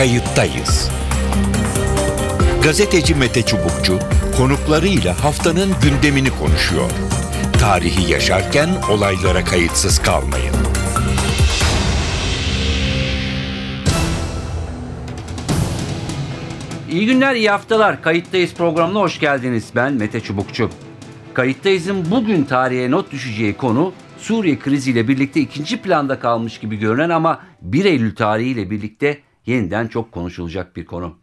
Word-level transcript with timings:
kayıttayız. 0.00 0.90
Gazeteci 2.62 3.14
Mete 3.14 3.42
Çubukçu 3.42 3.98
konuklarıyla 4.36 5.24
haftanın 5.24 5.70
gündemini 5.82 6.30
konuşuyor. 6.30 6.90
Tarihi 7.60 8.12
yaşarken 8.12 8.68
olaylara 8.90 9.44
kayıtsız 9.44 10.02
kalmayın. 10.02 10.54
İyi 16.90 17.06
günler, 17.06 17.34
iyi 17.34 17.50
haftalar. 17.50 18.02
Kayıttayız 18.02 18.54
programına 18.54 19.00
hoş 19.00 19.20
geldiniz. 19.20 19.64
Ben 19.74 19.92
Mete 19.92 20.20
Çubukçu. 20.20 20.70
Kayıttayız'ın 21.34 22.10
bugün 22.10 22.44
tarihe 22.44 22.90
not 22.90 23.12
düşeceği 23.12 23.56
konu 23.56 23.92
Suriye 24.18 24.58
kriziyle 24.58 25.08
birlikte 25.08 25.40
ikinci 25.40 25.82
planda 25.82 26.20
kalmış 26.20 26.58
gibi 26.58 26.76
görünen 26.76 27.10
ama 27.10 27.40
1 27.62 27.84
Eylül 27.84 28.16
tarihiyle 28.16 28.70
birlikte 28.70 29.18
yeniden 29.50 29.88
çok 29.88 30.12
konuşulacak 30.12 30.76
bir 30.76 30.84
konu. 30.84 31.18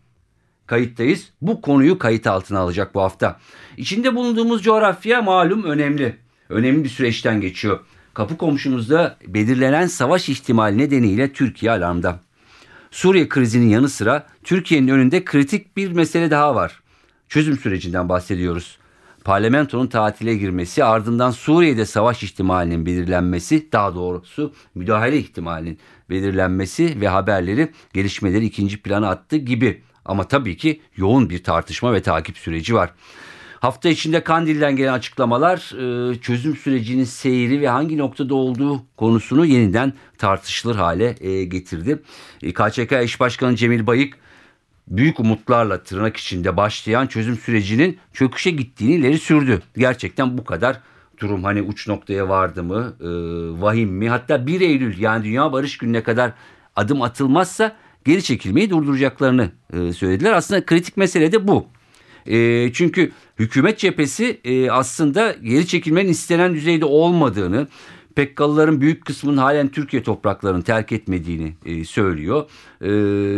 Kayıttayız. 0.67 1.29
Bu 1.41 1.61
konuyu 1.61 1.99
kayıt 1.99 2.27
altına 2.27 2.59
alacak 2.59 2.95
bu 2.95 3.01
hafta. 3.01 3.39
İçinde 3.77 4.15
bulunduğumuz 4.15 4.63
coğrafya 4.63 5.21
malum 5.21 5.63
önemli. 5.63 6.17
Önemli 6.49 6.83
bir 6.83 6.89
süreçten 6.89 7.41
geçiyor. 7.41 7.79
Kapı 8.13 8.37
komşumuzda 8.37 9.17
belirlenen 9.27 9.87
savaş 9.87 10.29
ihtimali 10.29 10.77
nedeniyle 10.77 11.33
Türkiye 11.33 11.71
alarmda. 11.71 12.19
Suriye 12.91 13.29
krizinin 13.29 13.69
yanı 13.69 13.89
sıra 13.89 14.27
Türkiye'nin 14.43 14.87
önünde 14.87 15.25
kritik 15.25 15.77
bir 15.77 15.91
mesele 15.91 16.31
daha 16.31 16.55
var. 16.55 16.81
Çözüm 17.29 17.57
sürecinden 17.57 18.09
bahsediyoruz. 18.09 18.77
Parlamentonun 19.27 19.87
tatile 19.87 20.35
girmesi 20.35 20.83
ardından 20.83 21.31
Suriye'de 21.31 21.85
savaş 21.85 22.23
ihtimalinin 22.23 22.85
belirlenmesi 22.85 23.71
daha 23.71 23.95
doğrusu 23.95 24.53
müdahale 24.75 25.17
ihtimalinin 25.17 25.79
belirlenmesi 26.09 27.01
ve 27.01 27.07
haberleri 27.07 27.71
gelişmeleri 27.93 28.45
ikinci 28.45 28.81
plana 28.81 29.09
attı 29.09 29.37
gibi. 29.37 29.81
Ama 30.05 30.23
tabii 30.23 30.57
ki 30.57 30.81
yoğun 30.95 31.29
bir 31.29 31.43
tartışma 31.43 31.93
ve 31.93 32.01
takip 32.01 32.37
süreci 32.37 32.75
var. 32.75 32.93
Hafta 33.59 33.89
içinde 33.89 34.23
Kandil'den 34.23 34.75
gelen 34.75 34.93
açıklamalar 34.93 35.57
e, 36.11 36.15
çözüm 36.15 36.55
sürecinin 36.55 37.03
seyri 37.03 37.61
ve 37.61 37.67
hangi 37.67 37.97
noktada 37.97 38.35
olduğu 38.35 38.81
konusunu 38.97 39.45
yeniden 39.45 39.93
tartışılır 40.17 40.75
hale 40.75 41.15
e, 41.19 41.43
getirdi. 41.43 42.01
KÇK 42.53 42.91
eş 42.91 43.19
başkanı 43.19 43.55
Cemil 43.55 43.87
Bayık 43.87 44.17
büyük 44.87 45.19
umutlarla 45.19 45.83
tırnak 45.83 46.17
içinde 46.17 46.57
başlayan 46.57 47.07
çözüm 47.07 47.37
sürecinin 47.37 47.97
çöküşe 48.13 48.51
gittiğini 48.51 48.93
ileri 48.93 49.17
sürdü. 49.17 49.61
Gerçekten 49.77 50.37
bu 50.37 50.43
kadar 50.43 50.79
durum 51.19 51.43
hani 51.43 51.61
uç 51.61 51.87
noktaya 51.87 52.29
vardı 52.29 52.63
mı, 52.63 52.93
e, 53.01 53.07
vahim 53.61 53.89
mi? 53.89 54.09
Hatta 54.09 54.47
1 54.47 54.61
Eylül 54.61 54.99
yani 54.99 55.23
Dünya 55.23 55.53
Barış 55.53 55.77
Günü'ne 55.77 56.03
kadar 56.03 56.31
adım 56.75 57.01
atılmazsa 57.01 57.75
geri 58.05 58.23
çekilmeyi 58.23 58.69
durduracaklarını 58.69 59.51
e, 59.73 59.93
söylediler. 59.93 60.31
Aslında 60.33 60.65
kritik 60.65 60.97
mesele 60.97 61.31
de 61.31 61.47
bu. 61.47 61.67
E, 62.25 62.69
çünkü 62.73 63.11
hükümet 63.39 63.79
cephesi 63.79 64.41
e, 64.43 64.71
aslında 64.71 65.35
geri 65.43 65.67
çekilmenin 65.67 66.09
istenen 66.09 66.53
düzeyde 66.53 66.85
olmadığını, 66.85 67.67
PKK'lıların 68.17 68.81
büyük 68.81 69.05
kısmının 69.05 69.37
halen 69.37 69.67
Türkiye 69.67 70.03
topraklarını 70.03 70.63
terk 70.63 70.91
etmediğini 70.91 71.53
e, 71.65 71.85
söylüyor. 71.85 72.49
E, 72.81 72.89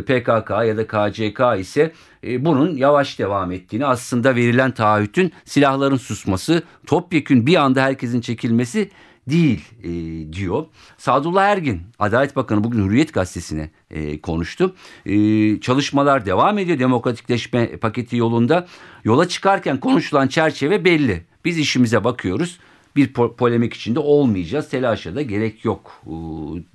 PKK 0.01 0.49
ya 0.49 0.77
da 0.77 0.87
KCK 0.87 1.61
ise 1.61 1.93
e, 2.23 2.45
bunun 2.45 2.77
yavaş 2.77 3.19
devam 3.19 3.51
ettiğini 3.51 3.85
aslında 3.85 4.35
verilen 4.35 4.71
taahhütün 4.71 5.31
silahların 5.45 5.97
susması, 5.97 6.63
topyekün 6.87 7.45
bir 7.45 7.55
anda 7.55 7.83
herkesin 7.83 8.21
çekilmesi 8.21 8.89
değil 9.29 9.65
e, 9.83 9.89
diyor. 10.33 10.65
Sadullah 10.97 11.43
Ergin, 11.43 11.81
Adalet 11.99 12.35
Bakanı 12.35 12.63
bugün 12.63 12.87
Hürriyet 12.87 13.13
Gazetesi'ne 13.13 13.69
e, 13.91 14.21
konuştu. 14.21 14.75
E, 15.05 15.15
çalışmalar 15.59 16.25
devam 16.25 16.57
ediyor 16.57 16.79
demokratikleşme 16.79 17.77
paketi 17.77 18.17
yolunda. 18.17 18.67
Yola 19.03 19.27
çıkarken 19.27 19.79
konuşulan 19.79 20.27
çerçeve 20.27 20.85
belli. 20.85 21.23
Biz 21.45 21.57
işimize 21.57 22.03
bakıyoruz 22.03 22.59
bir 22.95 23.13
po 23.13 23.35
polemik 23.35 23.73
içinde 23.73 23.99
olmayacağız. 23.99 24.69
Telaşa 24.69 25.15
da 25.15 25.21
gerek 25.21 25.65
yok 25.65 26.03
e, 26.05 26.13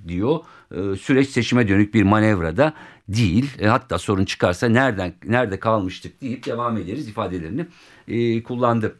diyor. 0.08 0.40
E, 0.70 0.96
süreç 0.96 1.28
seçime 1.28 1.68
dönük 1.68 1.94
bir 1.94 2.02
manevrada 2.02 2.72
değil. 3.08 3.50
E, 3.60 3.66
hatta 3.66 3.98
sorun 3.98 4.24
çıkarsa 4.24 4.68
nereden 4.68 5.14
nerede 5.24 5.58
kalmıştık 5.58 6.22
deyip 6.22 6.46
devam 6.46 6.76
ederiz 6.76 7.08
ifadelerini 7.08 7.66
e, 8.08 8.42
kullandı. 8.42 8.96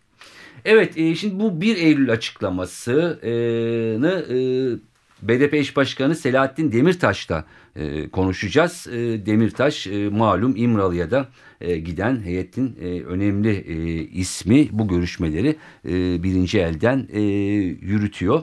Evet 0.64 0.98
e, 0.98 1.14
şimdi 1.14 1.40
bu 1.40 1.60
1 1.60 1.76
Eylül 1.76 2.10
açıklamasını 2.10 4.28
e, 4.32 4.93
BDP 5.28 5.54
eş 5.54 5.76
başkanı 5.76 6.14
Selahattin 6.14 6.72
Demirtaş'la 6.72 7.44
e, 7.76 8.08
konuşacağız. 8.08 8.86
E, 8.86 9.26
Demirtaş 9.26 9.86
e, 9.86 10.08
malum 10.08 10.56
İmralı'ya 10.56 11.10
da 11.10 11.28
e, 11.60 11.78
giden 11.78 12.22
heyetin 12.22 12.76
e, 12.80 13.02
önemli 13.02 13.50
e, 13.50 13.74
ismi 14.02 14.68
bu 14.72 14.88
görüşmeleri 14.88 15.56
e, 15.84 16.22
birinci 16.22 16.58
elden 16.58 17.08
e, 17.12 17.20
yürütüyor. 17.20 18.42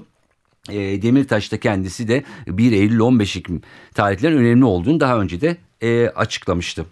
E, 0.70 1.02
Demirtaş 1.02 1.52
da 1.52 1.60
kendisi 1.60 2.08
de 2.08 2.24
1 2.48 2.72
Eylül 2.72 3.00
15 3.00 3.38
Ekim 3.38 3.62
tarihlerin 3.94 4.38
önemli 4.38 4.66
olduğunu 4.66 5.00
daha 5.00 5.22
önce 5.22 5.42
de 5.42 5.58
e, 5.82 6.08
açıklamıştı. 6.08 6.86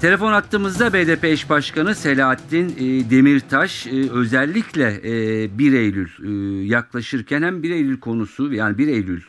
Telefon 0.00 0.32
attığımızda 0.32 0.92
BDP 0.92 1.24
eş 1.24 1.50
başkanı 1.50 1.94
Selahattin 1.94 2.68
e, 2.68 3.10
Demirtaş 3.10 3.86
e, 3.86 4.10
özellikle 4.10 5.00
e, 5.04 5.58
1 5.58 5.72
Eylül 5.72 6.08
e, 6.24 6.30
yaklaşırken 6.66 7.42
hem 7.42 7.62
1 7.62 7.70
Eylül 7.70 8.00
konusu 8.00 8.52
yani 8.52 8.78
1 8.78 8.88
Eylül 8.88 9.22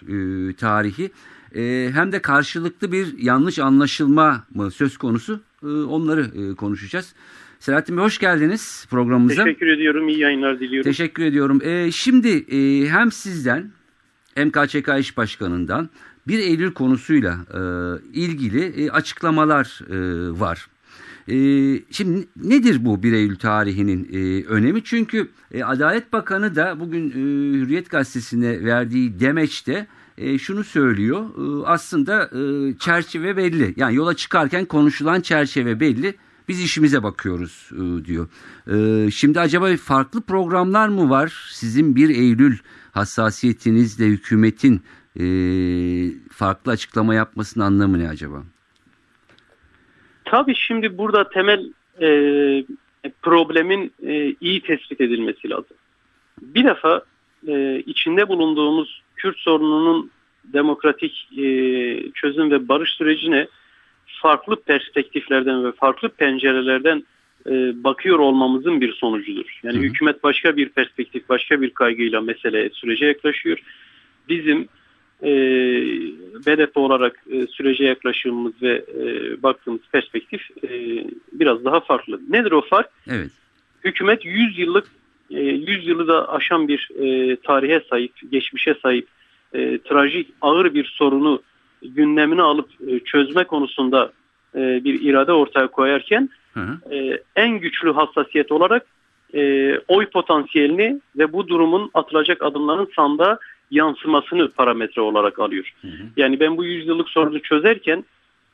tarihi 0.54 1.12
hem 1.94 2.12
de 2.12 2.22
karşılıklı 2.22 2.92
bir 2.92 3.18
yanlış 3.18 3.60
anlaşılma 3.60 4.44
mı 4.56 4.72
söz 4.72 4.98
konusu 4.98 5.40
onları 5.64 6.56
konuşacağız. 6.56 7.14
Selahattin 7.60 7.98
Bey 7.98 8.04
hoş 8.04 8.18
geldiniz 8.18 8.88
programımıza. 8.90 9.44
Teşekkür 9.44 9.68
ediyorum. 9.68 10.08
iyi 10.08 10.20
yayınlar 10.20 10.60
diliyorum. 10.60 10.92
Teşekkür 10.92 11.24
ediyorum. 11.24 11.62
Şimdi 11.92 12.46
hem 12.90 13.12
sizden 13.12 13.72
hem 14.36 14.52
KÇK 14.52 14.90
İş 15.00 15.18
Başkanı'ndan 15.18 15.90
1 16.30 16.40
Eylül 16.40 16.74
konusuyla 16.74 17.38
e, 17.54 17.60
ilgili 18.14 18.86
e, 18.86 18.90
açıklamalar 18.90 19.82
e, 19.90 19.96
var. 20.40 20.68
E, 21.28 21.36
şimdi 21.92 22.28
nedir 22.36 22.86
bu 22.86 23.04
1 23.04 23.14
Eylül 23.14 23.36
tarihinin 23.36 24.10
e, 24.14 24.44
önemi? 24.46 24.84
Çünkü 24.84 25.30
e, 25.52 25.64
Adalet 25.64 26.14
Bakanı 26.14 26.56
da 26.56 26.80
bugün 26.80 27.12
Hürriyet 27.12 27.90
Gazetesi'ne 27.90 28.66
verdiği 28.66 29.20
demeçte 29.20 29.88
şunu 30.40 30.64
söylüyor. 30.64 31.26
Aslında 31.66 32.30
çerçeve 32.80 33.38
belli. 33.38 33.74
Yani 33.78 33.96
yola 33.96 34.16
çıkarken 34.16 34.66
konuşulan 34.66 35.22
çerçeve 35.22 35.80
belli. 35.80 36.16
Biz 36.48 36.62
işimize 36.62 37.04
bakıyoruz 37.04 37.70
diyor. 38.06 38.28
Şimdi 39.12 39.40
acaba 39.40 39.78
farklı 39.78 40.22
programlar 40.22 40.90
mı 40.90 41.10
var? 41.10 41.50
Sizin 41.54 41.96
1 41.96 42.10
Eylül 42.10 42.58
hassasiyetinizle 42.92 44.06
hükümetin 44.06 44.82
e, 45.20 45.24
farklı 46.32 46.72
açıklama 46.72 47.16
yapmasının 47.16 47.66
anlamı 47.66 48.00
ne 48.00 48.10
acaba? 48.10 48.44
Tabii 50.26 50.56
şimdi 50.56 50.98
burada 50.98 51.30
temel 51.30 51.74
e, 52.02 52.10
problemin 53.22 53.94
e, 54.06 54.36
iyi 54.42 54.62
tespit 54.62 55.02
edilmesi 55.02 55.50
lazım. 55.50 55.78
Bir 56.42 56.66
defa 56.66 57.02
e, 57.48 57.84
içinde 57.86 58.28
bulunduğumuz 58.28 59.02
Kürt 59.16 59.38
sorununun 59.38 60.12
demokratik 60.44 61.30
e, 61.38 61.44
çözüm 62.14 62.52
ve 62.52 62.68
barış 62.68 62.90
sürecine 62.90 63.48
farklı 64.22 64.62
perspektiflerden 64.62 65.66
ve 65.66 65.72
farklı 65.72 66.10
pencerelerden 66.10 67.04
e, 67.50 67.84
bakıyor 67.84 68.20
olmamızın 68.20 68.82
bir 68.82 68.94
sonucudur. 68.94 69.60
Yani 69.64 69.78
hı 69.78 69.80
hı. 69.80 69.84
hükümet 69.84 70.24
başka 70.24 70.58
bir 70.58 70.70
perspektif, 70.70 71.30
başka 71.30 71.62
bir 71.62 71.70
kaygıyla 71.70 72.22
mesele 72.22 72.70
sürece 72.70 73.06
yaklaşıyor. 73.06 73.60
Bizim 74.30 74.68
e, 75.24 75.30
BDP 76.46 76.78
olarak 76.78 77.24
e, 77.32 77.48
sürece 77.48 77.84
yaklaşımımız 77.84 78.54
ve 78.62 78.86
e, 78.98 79.04
baktığımız 79.44 79.82
perspektif 79.92 80.42
e, 80.64 80.70
biraz 81.34 81.66
daha 81.66 81.80
farklı. 81.80 82.20
Nedir 82.30 82.52
o 82.52 82.62
fark? 82.62 82.90
Evet. 83.08 83.32
Hükümet 83.84 84.26
100 84.26 84.60
yıllık 84.60 84.88
e, 85.32 85.42
100 85.42 85.88
yılı 85.88 86.08
da 86.08 86.30
aşan 86.30 86.68
bir 86.68 86.90
e, 87.00 87.36
tarihe 87.36 87.82
sahip, 87.90 88.12
geçmişe 88.32 88.76
sahip 88.84 89.08
e, 89.54 89.78
trajik 89.78 90.28
ağır 90.42 90.74
bir 90.74 90.86
sorunu 90.86 91.42
gündemine 91.82 92.42
alıp 92.42 92.70
e, 92.88 93.00
çözme 93.00 93.44
konusunda 93.44 94.12
e, 94.56 94.84
bir 94.84 95.02
irade 95.02 95.32
ortaya 95.32 95.68
koyarken 95.68 96.30
hı 96.54 96.60
hı. 96.60 96.96
E, 96.96 97.24
en 97.36 97.60
güçlü 97.60 97.94
hassasiyet 97.94 98.52
olarak 98.52 98.86
e, 99.34 99.74
oy 99.88 100.06
potansiyelini 100.06 101.02
ve 101.18 101.34
bu 101.34 101.48
durumun 101.48 101.92
atılacak 101.94 102.44
adımların 102.44 102.90
sandığa 102.96 103.40
yansımasını 103.72 104.52
parametre 104.52 105.02
olarak 105.02 105.40
alıyor. 105.40 105.74
Hı 105.82 105.88
hı. 105.88 106.04
Yani 106.18 106.40
ben 106.40 106.58
bu 106.58 106.66
yüzyıllık 106.66 107.10
sorunu 107.10 107.40
çözerken 107.40 108.06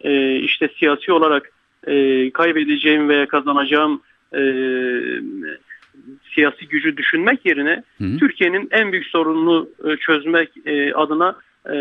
e, 0.01 0.35
işte 0.35 0.69
siyasi 0.79 1.11
olarak 1.11 1.51
e, 1.87 2.31
kaybedeceğim 2.31 3.09
veya 3.09 3.27
kazanacağım 3.27 4.01
e, 4.33 4.41
siyasi 6.35 6.67
gücü 6.67 6.97
düşünmek 6.97 7.45
yerine 7.45 7.83
Türkiye'nin 8.19 8.67
en 8.71 8.91
büyük 8.91 9.05
sorununu 9.05 9.69
e, 9.83 9.97
çözmek 9.97 10.49
e, 10.65 10.93
adına 10.93 11.35
e, 11.65 11.73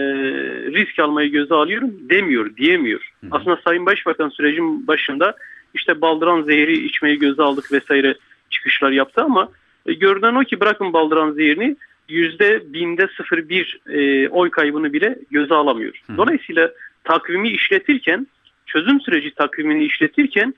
risk 0.72 0.98
almayı 0.98 1.30
göze 1.30 1.54
alıyorum 1.54 1.90
demiyor, 2.10 2.56
diyemiyor. 2.56 3.12
Hı 3.20 3.26
hı. 3.26 3.30
Aslında 3.32 3.60
Sayın 3.64 3.86
Başbakan 3.86 4.28
sürecin 4.28 4.86
başında 4.86 5.36
işte 5.74 6.00
baldıran 6.00 6.42
zehri 6.42 6.84
içmeyi 6.86 7.18
göze 7.18 7.42
aldık 7.42 7.72
vesaire 7.72 8.14
çıkışlar 8.50 8.90
yaptı 8.90 9.22
ama 9.22 9.48
e, 9.86 9.92
görünen 9.92 10.34
o 10.34 10.40
ki 10.40 10.60
bırakın 10.60 10.92
baldıran 10.92 11.32
zehrini 11.32 11.76
yüzde 12.08 12.72
binde 12.72 13.02
0,1 13.02 13.92
e, 13.92 14.28
oy 14.28 14.50
kaybını 14.50 14.92
bile 14.92 15.18
göze 15.30 15.54
alamıyor. 15.54 16.00
Dolayısıyla 16.16 16.70
takvimi 17.04 17.48
işletirken 17.48 18.26
çözüm 18.66 19.00
süreci 19.00 19.34
takvimini 19.34 19.84
işletirken 19.84 20.54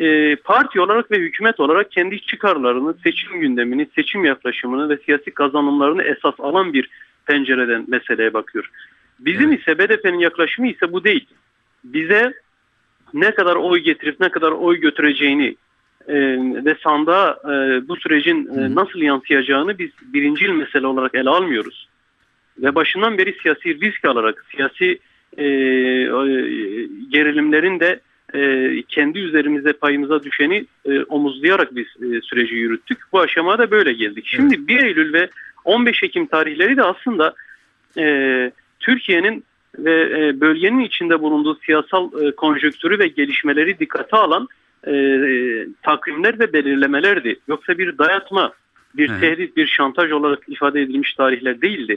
e, 0.00 0.36
parti 0.36 0.80
olarak 0.80 1.10
ve 1.10 1.18
hükümet 1.18 1.60
olarak 1.60 1.92
kendi 1.92 2.20
çıkarlarını, 2.20 2.94
seçim 3.02 3.40
gündemini, 3.40 3.88
seçim 3.94 4.24
yaklaşımını 4.24 4.88
ve 4.88 4.96
siyasi 4.96 5.30
kazanımlarını 5.30 6.02
esas 6.02 6.34
alan 6.38 6.72
bir 6.72 6.88
pencereden 7.26 7.84
meseleye 7.88 8.34
bakıyor. 8.34 8.70
Bizim 9.18 9.48
Evet. 9.48 9.60
ise 9.60 9.78
BDP'nin 9.78 10.18
yaklaşımı 10.18 10.68
ise 10.68 10.92
bu 10.92 11.04
değil. 11.04 11.26
Bize 11.84 12.32
ne 13.14 13.34
kadar 13.34 13.56
oy 13.56 13.78
getirip 13.78 14.20
ne 14.20 14.28
kadar 14.28 14.52
oy 14.52 14.80
götüreceğini 14.80 15.56
e, 16.08 16.14
ve 16.64 16.76
sandığa 16.82 17.38
e, 17.44 17.88
bu 17.88 17.96
sürecin 17.96 18.46
e, 18.46 18.74
nasıl 18.74 18.98
yansıyacağını 18.98 19.78
biz 19.78 19.90
birincil 20.02 20.48
mesele 20.48 20.86
olarak 20.86 21.14
ele 21.14 21.30
almıyoruz. 21.30 21.88
Ve 22.58 22.74
başından 22.74 23.18
beri 23.18 23.36
siyasi 23.42 23.80
risk 23.80 24.04
alarak, 24.04 24.44
siyasi 24.56 24.98
e, 25.36 25.44
e, 25.44 25.48
gerilimlerin 27.10 27.80
de 27.80 28.00
e, 28.34 28.82
kendi 28.88 29.18
üzerimize 29.18 29.72
payımıza 29.72 30.22
düşeni 30.22 30.66
e, 30.84 31.02
omuzlayarak 31.02 31.76
biz 31.76 31.86
e, 31.86 32.20
süreci 32.20 32.54
yürüttük. 32.54 32.98
Bu 33.12 33.20
aşamaya 33.20 33.58
da 33.58 33.70
böyle 33.70 33.92
geldik. 33.92 34.24
Şimdi 34.26 34.68
1 34.68 34.82
Eylül 34.82 35.12
ve 35.12 35.28
15 35.64 36.02
Ekim 36.02 36.26
tarihleri 36.26 36.76
de 36.76 36.82
aslında 36.82 37.34
e, 37.98 38.52
Türkiye'nin 38.80 39.44
ve 39.78 40.02
e, 40.02 40.40
bölgenin 40.40 40.80
içinde 40.80 41.22
bulunduğu 41.22 41.54
siyasal 41.54 42.22
e, 42.22 42.32
konjonktürü 42.32 42.98
ve 42.98 43.08
gelişmeleri 43.08 43.78
dikkate 43.78 44.16
alan 44.16 44.48
e, 44.86 44.92
e, 44.92 45.66
takvimler 45.82 46.38
ve 46.38 46.52
belirlemelerdi. 46.52 47.36
Yoksa 47.48 47.78
bir 47.78 47.98
dayatma, 47.98 48.52
bir 48.94 49.10
Evet. 49.10 49.20
tehdit, 49.20 49.56
bir 49.56 49.66
şantaj 49.66 50.12
olarak 50.12 50.38
ifade 50.48 50.82
edilmiş 50.82 51.14
tarihler 51.14 51.62
değildi. 51.62 51.96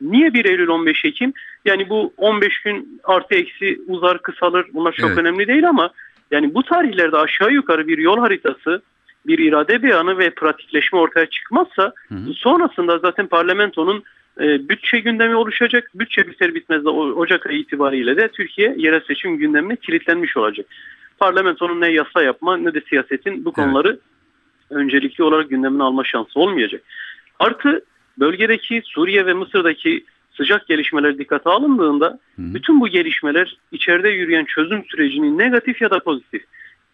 Niye 0.00 0.34
1 0.34 0.44
Eylül 0.44 0.68
15 0.68 1.04
Ekim? 1.04 1.32
Yani 1.64 1.88
bu 1.88 2.12
15 2.16 2.62
gün 2.62 3.00
artı 3.04 3.34
eksi 3.34 3.78
uzar 3.86 4.22
kısalır 4.22 4.66
bunlar 4.72 4.92
çok 4.92 5.08
Evet. 5.08 5.18
önemli 5.18 5.48
değil 5.48 5.68
ama 5.68 5.90
yani 6.30 6.54
bu 6.54 6.62
tarihlerde 6.62 7.16
aşağı 7.16 7.52
yukarı 7.52 7.88
bir 7.88 7.98
yol 7.98 8.18
haritası, 8.18 8.82
bir 9.26 9.38
irade 9.38 9.82
beyanı 9.82 10.18
ve 10.18 10.30
pratikleşme 10.30 10.98
ortaya 10.98 11.26
çıkmazsa 11.26 11.92
Hı 12.08 12.14
hı. 12.14 12.32
sonrasında 12.34 12.98
zaten 12.98 13.26
parlamentonun 13.26 14.02
e, 14.40 14.68
bütçe 14.68 14.98
gündemi 14.98 15.34
oluşacak. 15.34 15.90
Bütçe 15.94 16.26
biter 16.26 16.54
bitmez 16.54 16.84
de 16.84 16.88
Ocak 16.88 17.46
ayı 17.46 17.58
itibariyle 17.58 18.16
de 18.16 18.28
Türkiye 18.28 18.74
yerel 18.76 19.00
seçim 19.00 19.36
gündemine 19.36 19.76
kilitlenmiş 19.76 20.36
olacak. 20.36 20.66
Parlamentonun 21.18 21.80
ne 21.80 21.88
yasa 21.88 22.22
yapma 22.22 22.56
ne 22.56 22.74
de 22.74 22.80
siyasetin 22.88 23.44
bu 23.44 23.52
konuları 23.52 23.98
öncelikli 24.70 25.24
olarak 25.24 25.50
gündemine 25.50 25.82
alma 25.82 26.04
şansı 26.04 26.40
olmayacak. 26.40 26.82
Artı 27.38 27.84
bölgedeki 28.18 28.82
Suriye 28.84 29.26
ve 29.26 29.34
Mısır'daki 29.34 30.04
sıcak 30.36 30.66
gelişmeler 30.66 31.18
dikkate 31.18 31.50
alındığında 31.50 32.06
Hı. 32.06 32.18
bütün 32.54 32.80
bu 32.80 32.88
gelişmeler 32.88 33.56
içeride 33.72 34.08
yürüyen 34.08 34.44
çözüm 34.44 34.84
sürecini 34.84 35.38
negatif 35.38 35.82
ya 35.82 35.90
da 35.90 36.00
pozitif 36.00 36.44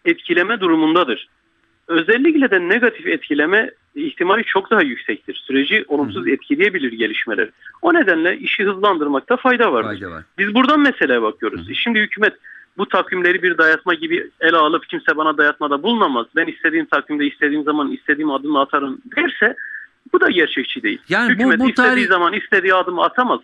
etkileme 0.05 0.59
durumundadır. 0.59 1.27
Özellikle 1.87 2.51
de 2.51 2.69
negatif 2.69 3.07
etkileme 3.07 3.71
ihtimali 3.95 4.43
çok 4.43 4.71
daha 4.71 4.81
yüksektir. 4.81 5.43
Süreci 5.47 5.85
olumsuz 5.87 6.27
etkileyebilir 6.27 6.91
gelişmeler. 6.91 7.49
O 7.81 7.93
nedenle 7.93 8.37
işi 8.37 8.63
hızlandırmakta 8.63 9.37
fayda 9.37 9.73
vardır. 9.73 9.99
Fayda 9.99 10.11
var. 10.11 10.23
Biz 10.37 10.55
buradan 10.55 10.79
meseleye 10.79 11.21
bakıyoruz. 11.21 11.67
Şimdi 11.73 11.99
hükümet 11.99 12.33
bu 12.79 12.85
takvimleri 12.89 13.43
bir 13.43 13.57
dayatma 13.57 13.93
gibi 13.93 14.29
ele 14.41 14.57
alıp 14.57 14.89
kimse 14.89 15.17
bana 15.17 15.37
dayatmada 15.37 15.83
bulunamaz. 15.83 16.25
Ben 16.35 16.47
istediğim 16.47 16.85
takvimde 16.85 17.25
istediğim 17.27 17.63
zaman 17.63 17.91
istediğim 17.91 18.31
adımı 18.31 18.61
atarım 18.61 19.01
derse 19.15 19.55
bu 20.13 20.21
da 20.21 20.29
gerçekçi 20.29 20.83
değil. 20.83 21.01
Yani 21.09 21.29
bu- 21.29 21.33
hükümet 21.33 21.59
bu 21.59 21.69
istediği 21.69 21.87
tarih- 22.05 22.07
zaman 22.07 22.33
istediği 22.33 22.73
adımı 22.73 23.03
atamaz. 23.03 23.39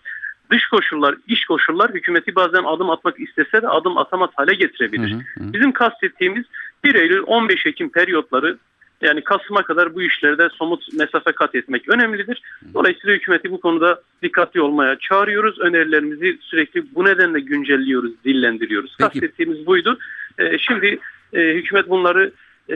Dış 0.52 0.68
koşullar, 0.68 1.16
iş 1.28 1.46
koşullar 1.46 1.92
hükümeti 1.94 2.36
bazen 2.36 2.64
adım 2.64 2.90
atmak 2.90 3.20
istese 3.20 3.62
de 3.62 3.68
adım 3.68 3.98
atamaz 3.98 4.30
hale 4.36 4.54
getirebilir. 4.54 5.12
Hı 5.12 5.16
hı 5.16 5.44
hı. 5.44 5.54
Bizim 5.54 5.72
kastettiğimiz 5.72 6.46
1 6.84 6.96
Eylül 6.96 7.24
15 7.26 7.66
Ekim 7.66 7.90
periyotları 7.92 8.58
yani 9.02 9.24
Kasım'a 9.24 9.64
kadar 9.64 9.96
bu 9.96 10.02
işlerde 10.02 10.50
somut 10.50 10.94
mesafe 10.94 11.32
kat 11.32 11.56
etmek 11.56 11.90
önemlidir. 11.90 12.42
Dolayısıyla 12.74 13.16
hükümeti 13.16 13.52
bu 13.52 13.60
konuda 13.60 14.02
dikkatli 14.24 14.62
olmaya 14.62 14.98
çağırıyoruz. 15.00 15.60
Önerilerimizi 15.60 16.38
sürekli 16.42 16.96
bu 16.96 17.06
nedenle 17.06 17.40
güncelliyoruz, 17.40 18.12
dillendiriyoruz. 18.26 18.96
Peki. 19.00 19.20
Kastettiğimiz 19.20 19.66
buydu. 19.66 19.98
Ee, 20.40 20.58
şimdi 20.58 21.00
e, 21.34 21.40
hükümet 21.40 21.90
bunları 21.90 22.32
e, 22.70 22.76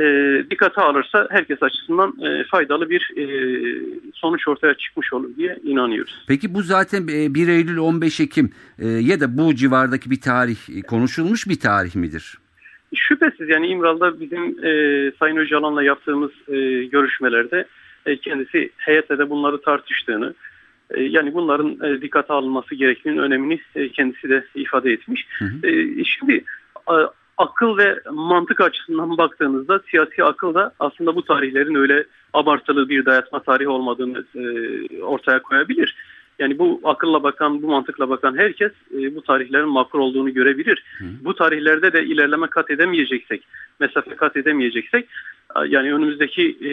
dikkate 0.52 0.82
alırsa 0.82 1.28
herkes 1.32 1.64
açısından 1.64 2.14
e, 2.22 2.44
faydalı 2.44 2.90
bir 2.90 3.12
e, 3.18 3.24
sonuç 4.14 4.48
ortaya 4.48 4.74
çıkmış 4.74 5.14
olur 5.14 5.36
diye 5.38 5.60
inanıyoruz. 5.64 6.26
Peki 6.28 6.54
bu 6.54 6.64
zaten 6.64 7.08
e, 7.08 7.34
1 7.34 7.48
Eylül 7.48 7.78
15 7.78 8.20
Ekim 8.20 8.52
e, 8.80 8.88
ya 8.88 9.20
da 9.20 9.38
bu 9.38 9.56
civardaki 9.56 10.12
bir 10.12 10.22
tarih 10.22 10.58
e, 10.78 10.82
konuşulmuş 10.82 11.48
bir 11.48 11.60
tarih 11.60 11.96
midir? 11.96 12.38
Şüphesiz 12.96 13.50
yani 13.50 13.68
İmralı'da 13.68 14.20
bizim 14.20 14.66
e, 14.66 14.72
Sayın 15.20 15.38
Öcalan'la 15.38 15.84
yaptığımız 15.84 16.32
e, 16.48 16.84
görüşmelerde 16.86 17.66
e, 18.06 18.18
kendisi 18.18 18.70
heyetle 18.78 19.18
de 19.18 19.30
bunları 19.30 19.62
tartıştığını 19.62 20.34
e, 20.92 21.04
yani 21.04 21.34
bunların 21.34 21.78
e, 21.86 22.02
dikkate 22.02 22.34
alınması 22.34 22.76
gerektiğinin 22.76 23.20
önemini 23.20 23.60
e, 23.76 23.90
kendisi 23.90 24.30
de 24.30 24.46
ifade 24.56 24.92
etmiş. 24.92 25.28
Hı 25.40 25.46
hı. 25.46 25.68
E, 25.68 26.04
şimdi 26.04 26.44
a- 26.88 27.08
akıl 27.38 27.78
ve 27.78 28.00
mantık 28.12 28.62
açısından 28.62 29.18
baktığınızda 29.18 29.80
siyasi 29.92 30.24
akıl 30.24 30.54
da 30.54 30.74
aslında 30.80 31.16
bu 31.16 31.26
tarihlerin 31.26 31.76
öyle 31.76 32.04
abartılı 32.34 32.90
bir 32.90 33.06
dayatma 33.06 33.44
tarihi 33.44 33.68
olmadığını 33.70 34.26
e, 34.36 34.44
ortaya 35.02 35.42
koyabilir. 35.42 35.96
Yani 36.40 36.60
bu 36.60 36.82
akılla 36.84 37.24
bakan, 37.24 37.62
bu 37.62 37.68
mantıkla 37.68 38.10
bakan 38.10 38.38
herkes 38.38 38.72
e, 38.98 39.16
bu 39.16 39.22
tarihlerin 39.22 39.70
makul 39.70 40.00
olduğunu 40.00 40.34
görebilir. 40.34 40.84
Hı. 40.98 41.06
Bu 41.24 41.36
tarihlerde 41.36 41.94
de 41.94 42.06
ilerleme 42.06 42.48
kat 42.48 42.72
edemeyeceksek, 42.72 43.44
mesafe 43.80 44.16
kat 44.16 44.38
edemeyeceksek, 44.38 45.08
yani 45.68 45.94
önümüzdeki 45.94 46.58
e, 46.62 46.72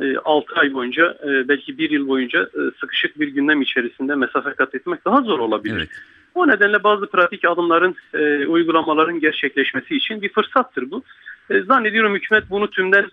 e, 0.00 0.16
6 0.24 0.54
ay 0.54 0.74
boyunca, 0.74 1.18
e, 1.24 1.48
belki 1.48 1.78
1 1.78 1.90
yıl 1.90 2.08
boyunca 2.08 2.42
e, 2.42 2.60
sıkışık 2.80 3.20
bir 3.20 3.28
gündem 3.28 3.62
içerisinde 3.62 4.14
mesafe 4.14 4.50
kat 4.50 4.74
etmek 4.74 5.04
daha 5.04 5.20
zor 5.20 5.38
olabilir. 5.38 5.76
Evet. 5.76 5.88
O 6.34 6.48
nedenle 6.48 6.84
bazı 6.84 7.06
pratik 7.06 7.44
adımların, 7.44 7.94
e, 8.14 8.46
uygulamaların 8.46 9.20
gerçekleşmesi 9.20 9.96
için 9.96 10.22
bir 10.22 10.32
fırsattır 10.32 10.90
bu. 10.90 11.02
E, 11.50 11.60
zannediyorum 11.60 12.14
hükümet 12.14 12.50
bunu 12.50 12.70
tümden 12.70 13.06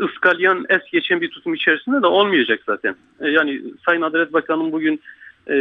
ıskalayan, 0.00 0.66
es 0.68 0.82
geçen 0.92 1.20
bir 1.20 1.30
tutum 1.30 1.54
içerisinde 1.54 2.02
de 2.02 2.06
olmayacak 2.06 2.60
zaten. 2.66 2.94
E, 3.20 3.28
yani 3.28 3.62
Sayın 3.86 4.02
Adalet 4.02 4.32
Bakanı'nın 4.32 4.72
bugün 4.72 5.00
e, 5.46 5.54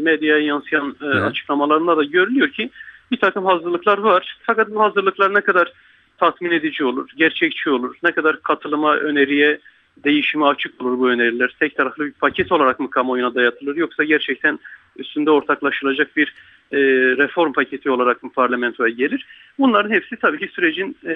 medyaya 0.00 0.38
yansıyan 0.38 0.96
e, 1.02 1.06
Evet. 1.06 1.22
açıklamalarında 1.22 1.96
da 1.96 2.04
görülüyor 2.04 2.48
ki 2.48 2.70
bir 3.10 3.16
takım 3.16 3.44
hazırlıklar 3.46 3.98
var. 3.98 4.38
Fakat 4.42 4.70
bu 4.70 4.82
hazırlıklar 4.82 5.34
ne 5.34 5.40
kadar 5.40 5.72
tatmin 6.18 6.50
edici 6.50 6.84
olur, 6.84 7.08
gerçekçi 7.16 7.70
olur, 7.70 7.94
ne 8.02 8.12
kadar 8.12 8.42
katılıma, 8.42 8.96
öneriye, 8.96 9.60
değişime 10.04 10.44
açık 10.44 10.82
olur 10.82 10.98
bu 10.98 11.08
öneriler. 11.10 11.56
Tek 11.60 11.76
taraflı 11.76 12.06
bir 12.06 12.12
paket 12.12 12.52
olarak 12.52 12.80
mı 12.80 12.90
kamuoyuna 12.90 13.34
dayatılır 13.34 13.76
yoksa 13.76 14.04
gerçekten 14.04 14.58
üstünde 14.96 15.30
ortaklaşılacak 15.30 16.16
bir 16.16 16.34
e, 16.72 16.78
reform 17.16 17.52
paketi 17.52 17.90
olarak 17.90 18.22
mı 18.22 18.32
parlamentoya 18.32 18.94
gelir? 18.94 19.26
Bunların 19.58 19.90
hepsi 19.90 20.16
tabii 20.16 20.38
ki 20.38 20.48
sürecin 20.54 20.96
e, 21.04 21.12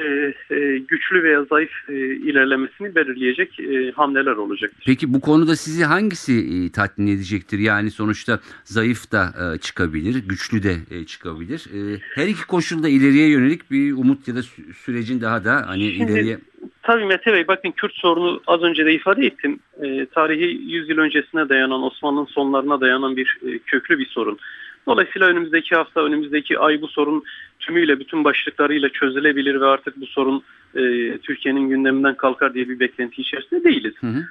e, 0.55 0.79
güçlü 0.79 1.23
veya 1.23 1.45
zayıf 1.45 1.71
e, 1.88 1.95
ilerlemesini 2.17 2.95
belirleyecek 2.95 3.61
e, 3.61 3.91
hamleler 3.91 4.33
olacak. 4.33 4.73
Peki 4.87 5.14
bu 5.14 5.21
konuda 5.21 5.57
sizi 5.57 5.85
hangisi 5.85 6.33
e, 6.33 6.73
tatmin 6.73 7.07
edecektir? 7.07 7.59
Yani 7.59 7.91
sonuçta 7.91 8.41
zayıf 8.64 9.12
da 9.12 9.55
e, 9.55 9.59
çıkabilir, 9.59 10.29
güçlü 10.29 10.62
de 10.62 10.76
e, 10.91 11.05
çıkabilir. 11.05 11.67
E, 11.75 12.00
her 12.14 12.26
iki 12.26 12.47
koşulda 12.47 12.88
ileriye 12.88 13.29
yönelik 13.29 13.71
bir 13.71 13.93
umut 13.93 14.29
ya 14.29 14.35
da 14.35 14.41
sü- 14.41 14.73
sürecin 14.75 15.21
daha 15.21 15.45
da 15.45 15.64
hani 15.67 15.93
Şimdi- 15.93 16.12
ileriye 16.12 16.38
Tabii 16.87 17.05
Mete 17.05 17.33
Bey 17.33 17.49
bakın 17.49 17.71
Kürt 17.71 17.95
sorunu 17.95 18.41
az 18.47 18.62
önce 18.62 18.87
de 18.87 18.95
ifade 18.95 19.26
ettim. 19.26 19.59
E, 19.83 20.07
tarihi 20.07 20.61
100 20.73 20.88
yıl 20.88 20.99
öncesine 20.99 21.49
dayanan 21.49 21.83
Osmanlı'nın 21.83 22.26
sonlarına 22.26 22.81
dayanan 22.81 23.17
bir 23.17 23.38
e, 23.49 23.59
köklü 23.59 23.99
bir 23.99 24.07
sorun. 24.07 24.38
Dolayısıyla 24.87 25.29
önümüzdeki 25.29 25.75
hafta, 25.75 26.05
önümüzdeki 26.05 26.59
ay 26.59 26.81
bu 26.81 26.88
sorun 26.88 27.25
tümüyle, 27.61 28.00
bütün 28.00 28.25
başlıklarıyla 28.25 28.88
çözülebilir 28.88 29.61
ve 29.61 29.67
artık 29.67 30.00
bu 30.00 30.07
sorun 30.07 30.43
e, 30.75 30.83
Türkiye'nin 31.19 31.69
gündeminden 31.69 32.14
kalkar 32.14 32.55
diye 32.55 32.69
bir 32.69 32.81
beklenti 32.81 33.23
içerisinde 33.23 33.64
değiliz. 33.64 33.95
Hı 34.00 34.07
hı. 34.07 34.23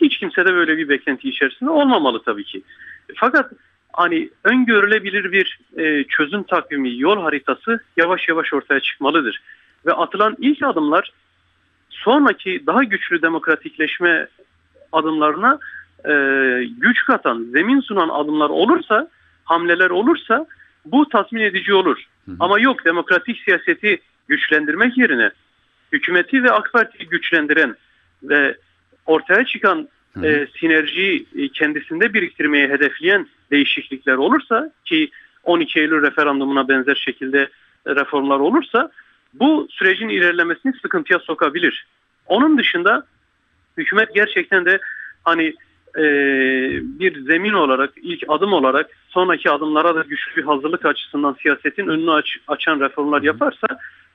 Hiç 0.00 0.18
kimse 0.18 0.44
de 0.44 0.54
böyle 0.54 0.76
bir 0.76 0.88
beklenti 0.88 1.28
içerisinde 1.28 1.70
olmamalı 1.70 2.22
tabii 2.22 2.44
ki. 2.44 2.62
Fakat 3.14 3.52
hani 3.92 4.30
öngörülebilir 4.44 5.32
bir 5.32 5.58
e, 5.78 6.04
çözüm 6.04 6.42
takvimi, 6.42 6.98
yol 6.98 7.22
haritası 7.22 7.80
yavaş 7.96 8.28
yavaş 8.28 8.52
ortaya 8.52 8.80
çıkmalıdır. 8.80 9.42
Ve 9.86 9.92
atılan 9.92 10.36
ilk 10.40 10.62
adımlar 10.62 11.12
sonraki 12.04 12.66
daha 12.66 12.84
güçlü 12.84 13.22
demokratikleşme 13.22 14.28
adımlarına 14.92 15.58
e, 16.08 16.12
güç 16.78 17.04
katan, 17.04 17.46
zemin 17.52 17.80
sunan 17.80 18.08
adımlar 18.08 18.50
olursa 18.50 19.08
hamleler 19.44 19.90
olursa 19.90 20.46
bu 20.84 21.08
tatmin 21.08 21.42
edici 21.42 21.74
olur. 21.74 22.04
Ama 22.40 22.60
yok 22.60 22.84
demokratik 22.84 23.42
siyaseti 23.44 24.00
güçlendirmek 24.28 24.98
yerine 24.98 25.30
hükümeti 25.92 26.42
ve 26.42 26.50
AK 26.50 26.72
Parti'yi 26.72 27.08
güçlendiren 27.08 27.76
ve 28.22 28.56
ortaya 29.06 29.44
çıkan 29.44 29.88
e, 30.22 30.46
sinerjiyi 30.60 31.26
e, 31.36 31.48
kendisinde 31.48 32.14
biriktirmeye 32.14 32.68
hedefleyen 32.68 33.26
değişiklikler 33.50 34.14
olursa 34.14 34.72
ki 34.84 35.10
12 35.44 35.80
Eylül 35.80 36.02
referandumuna 36.02 36.68
benzer 36.68 36.94
şekilde 36.94 37.48
reformlar 37.86 38.38
olursa 38.38 38.90
bu 39.34 39.68
sürecin 39.70 40.08
ilerlemesini 40.08 40.72
sıkıntıya 40.82 41.18
sokabilir. 41.18 41.86
Onun 42.26 42.58
dışında 42.58 43.06
hükümet 43.76 44.14
gerçekten 44.14 44.64
de 44.64 44.78
hani 45.24 45.54
e, 45.98 46.02
bir 46.82 47.20
zemin 47.20 47.52
olarak, 47.52 47.90
ilk 47.96 48.24
adım 48.28 48.52
olarak 48.52 48.90
sonraki 49.08 49.50
adımlara 49.50 49.94
da 49.94 50.02
güçlü 50.02 50.36
bir 50.36 50.46
hazırlık 50.46 50.86
açısından 50.86 51.36
siyasetin 51.42 51.86
önünü 51.86 52.10
aç, 52.10 52.36
açan 52.48 52.80
reformlar 52.80 53.22
yaparsa 53.22 53.66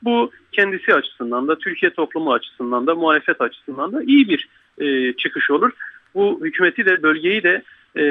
bu 0.01 0.31
kendisi 0.51 0.93
açısından 0.93 1.47
da, 1.47 1.57
Türkiye 1.57 1.93
toplumu 1.93 2.33
açısından 2.33 2.87
da, 2.87 2.95
muhalefet 2.95 3.41
açısından 3.41 3.93
da 3.93 4.03
iyi 4.03 4.29
bir 4.29 4.47
e, 4.77 5.13
çıkış 5.13 5.51
olur. 5.51 5.71
Bu 6.15 6.39
hükümeti 6.43 6.85
de 6.85 7.03
bölgeyi 7.03 7.43
de 7.43 7.61
e, 7.97 8.03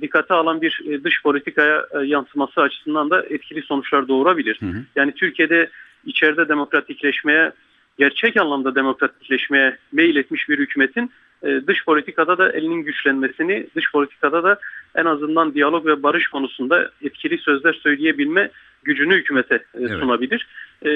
dikkate 0.00 0.34
alan 0.34 0.62
bir 0.62 0.80
e, 0.88 1.04
dış 1.04 1.22
politikaya 1.22 1.86
e, 2.00 2.06
yansıması 2.06 2.60
açısından 2.60 3.10
da 3.10 3.22
etkili 3.22 3.62
sonuçlar 3.62 4.08
doğurabilir. 4.08 4.58
Hı 4.60 4.66
hı. 4.66 4.82
Yani 4.96 5.12
Türkiye'de 5.12 5.70
içeride 6.04 6.48
demokratikleşmeye, 6.48 7.52
gerçek 7.98 8.36
anlamda 8.36 8.74
demokratikleşmeye 8.74 9.76
meyil 9.92 10.16
etmiş 10.16 10.48
bir 10.48 10.58
hükümetin 10.58 11.10
e, 11.42 11.60
dış 11.66 11.84
politikada 11.84 12.38
da 12.38 12.52
elinin 12.52 12.82
güçlenmesini, 12.82 13.66
dış 13.76 13.92
politikada 13.92 14.42
da 14.42 14.58
en 14.94 15.04
azından 15.04 15.54
diyalog 15.54 15.86
ve 15.86 16.02
barış 16.02 16.28
konusunda 16.28 16.90
etkili 17.02 17.38
sözler 17.38 17.72
söyleyebilme 17.72 18.50
gücünü 18.84 19.14
hükümete 19.14 19.54
e, 19.54 19.62
Evet. 19.78 20.00
sunabilir. 20.00 20.46
E, 20.84 20.92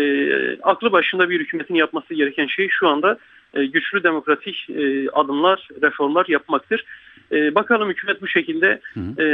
aklı 0.62 0.92
başında 0.92 1.30
bir 1.30 1.40
hükümetin 1.40 1.74
yapması 1.74 2.14
gereken 2.14 2.46
şey 2.46 2.68
şu 2.68 2.88
anda 2.88 3.18
e, 3.54 3.66
güçlü 3.66 4.02
demokratik 4.02 4.70
e, 4.70 5.10
adımlar, 5.10 5.68
reformlar 5.82 6.26
yapmaktır. 6.28 6.84
E, 7.32 7.54
bakalım 7.54 7.88
hükümet 7.88 8.22
bu 8.22 8.28
şekilde 8.28 8.80
Hı. 8.94 9.22
e, 9.22 9.24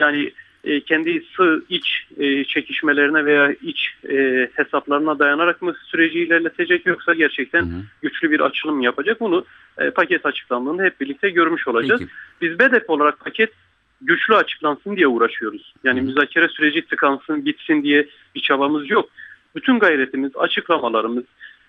yani 0.00 0.32
e, 0.66 0.80
kendi 0.80 1.24
sığ 1.36 1.64
iç 1.68 2.06
e, 2.18 2.44
çekişmelerine 2.44 3.24
veya 3.24 3.52
iç 3.62 3.94
e, 4.08 4.48
hesaplarına 4.54 5.18
dayanarak 5.18 5.62
mı 5.62 5.74
süreci 5.84 6.20
ilerletecek 6.20 6.86
yoksa 6.86 7.14
gerçekten 7.14 7.62
Hı 7.62 7.66
hı. 7.66 7.82
güçlü 8.02 8.30
bir 8.30 8.40
açılım 8.40 8.80
yapacak 8.80 9.20
bunu 9.20 9.44
e, 9.78 9.90
paket 9.90 10.26
açıklandığında 10.26 10.82
hep 10.82 11.00
birlikte 11.00 11.30
görmüş 11.30 11.68
olacağız. 11.68 12.00
Peki. 12.00 12.12
Biz 12.40 12.58
BEDEP 12.58 12.90
olarak 12.90 13.20
paket 13.20 13.52
güçlü 14.00 14.34
açıklansın 14.34 14.96
diye 14.96 15.06
uğraşıyoruz. 15.06 15.74
Yani 15.84 16.00
Hı. 16.00 16.04
müzakere 16.04 16.48
süreci 16.48 16.82
tıkansın, 16.86 17.44
bitsin 17.44 17.82
diye 17.82 18.06
bir 18.34 18.40
çabamız 18.40 18.90
yok. 18.90 19.08
Bütün 19.54 19.78
gayretimiz, 19.78 20.36
açıklamalarımız, 20.36 21.24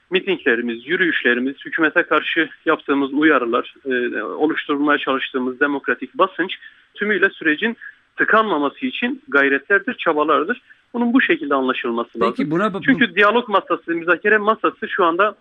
mitinglerimiz, 0.10 0.88
yürüyüşlerimiz, 0.88 1.56
hükümete 1.66 2.04
karşı 2.04 2.50
yaptığımız 2.66 3.14
uyarılar, 3.14 3.74
e, 3.86 4.22
oluşturmaya 4.22 4.98
çalıştığımız 4.98 5.60
demokratik 5.60 6.14
basınç 6.14 6.56
tümüyle 6.94 7.30
sürecin 7.30 7.78
tıkanmaması 8.18 8.86
için 8.86 9.22
gayretlerdir, 9.28 9.94
çabalardır. 9.94 10.62
Bunun 10.94 11.14
bu 11.14 11.22
şekilde 11.22 11.56
anlaşılması 11.56 12.20
lazım. 12.20 12.34
Peki 12.38 12.52
buna 12.52 12.74
bu- 12.74 12.82
Çünkü 12.82 13.16
diyalog 13.16 13.50
masası, 13.50 13.92
müzakere 13.96 14.38
masası 14.38 14.88
şu 14.90 15.06
anda 15.06 15.36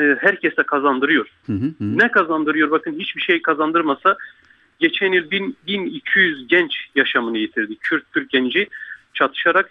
e, 0.00 0.16
herkese 0.20 0.62
kazandırıyor. 0.62 1.26
Hı 1.46 1.52
hı 1.52 1.66
hı. 1.66 1.98
Ne 1.98 2.10
kazandırıyor? 2.10 2.70
Bakın 2.70 2.92
hiçbir 2.98 3.22
şey 3.22 3.42
kazandırmasa 3.42 4.16
geçen 4.80 5.12
yıl 5.12 5.30
bin- 5.30 5.56
1200 5.66 6.48
genç 6.48 6.86
yaşamını 6.94 7.38
yitirdi. 7.38 7.76
Kürt 7.76 8.04
Türk 8.12 8.30
genci 8.30 8.68
çatışarak 9.14 9.70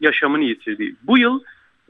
yaşamını 0.00 0.44
yitirdi. 0.44 0.94
Bu 1.02 1.18
yıl 1.18 1.40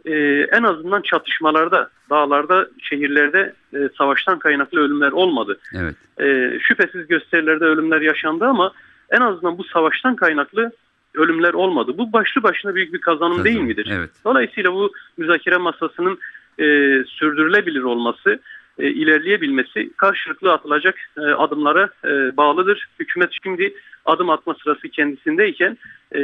e, 0.04 0.12
en 0.52 0.62
azından 0.62 1.02
çatışmalarda, 1.02 1.90
dağlarda, 2.10 2.68
şehirlerde 2.82 3.54
e, 3.74 3.78
savaştan 3.98 4.38
kaynaklı 4.38 4.80
ölümler 4.80 5.12
olmadı. 5.12 5.58
Evet. 5.74 5.94
E, 6.20 6.58
şüphesiz 6.60 7.06
gösterilerde 7.06 7.64
ölümler 7.64 8.00
yaşandı 8.00 8.44
ama 8.44 8.72
en 9.10 9.20
azından 9.20 9.58
bu 9.58 9.64
savaştan 9.64 10.16
kaynaklı 10.16 10.72
ölümler 11.14 11.54
olmadı. 11.54 11.94
Bu 11.98 12.12
başlı 12.12 12.42
başına 12.42 12.74
büyük 12.74 12.92
bir 12.92 13.00
kazanım 13.00 13.44
değil 13.44 13.56
Kazanım, 13.56 13.66
midir? 13.66 13.88
evet. 13.92 14.10
Dolayısıyla 14.24 14.72
bu 14.72 14.92
müzakere 15.16 15.56
masasının 15.56 16.18
e, 16.58 16.64
sürdürülebilir 17.06 17.82
olması, 17.82 18.40
e, 18.78 18.90
ilerleyebilmesi 18.90 19.90
karşılıklı 19.96 20.52
atılacak 20.52 20.94
e, 21.16 21.20
adımlara 21.20 21.88
e, 22.04 22.36
bağlıdır. 22.36 22.88
Hükümet 23.00 23.30
şimdi 23.44 23.74
adım 24.04 24.30
atma 24.30 24.54
sırası 24.54 24.88
kendisindeyken 24.88 25.78
e, 26.14 26.20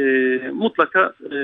mutlaka 0.53 1.13
e, 1.31 1.37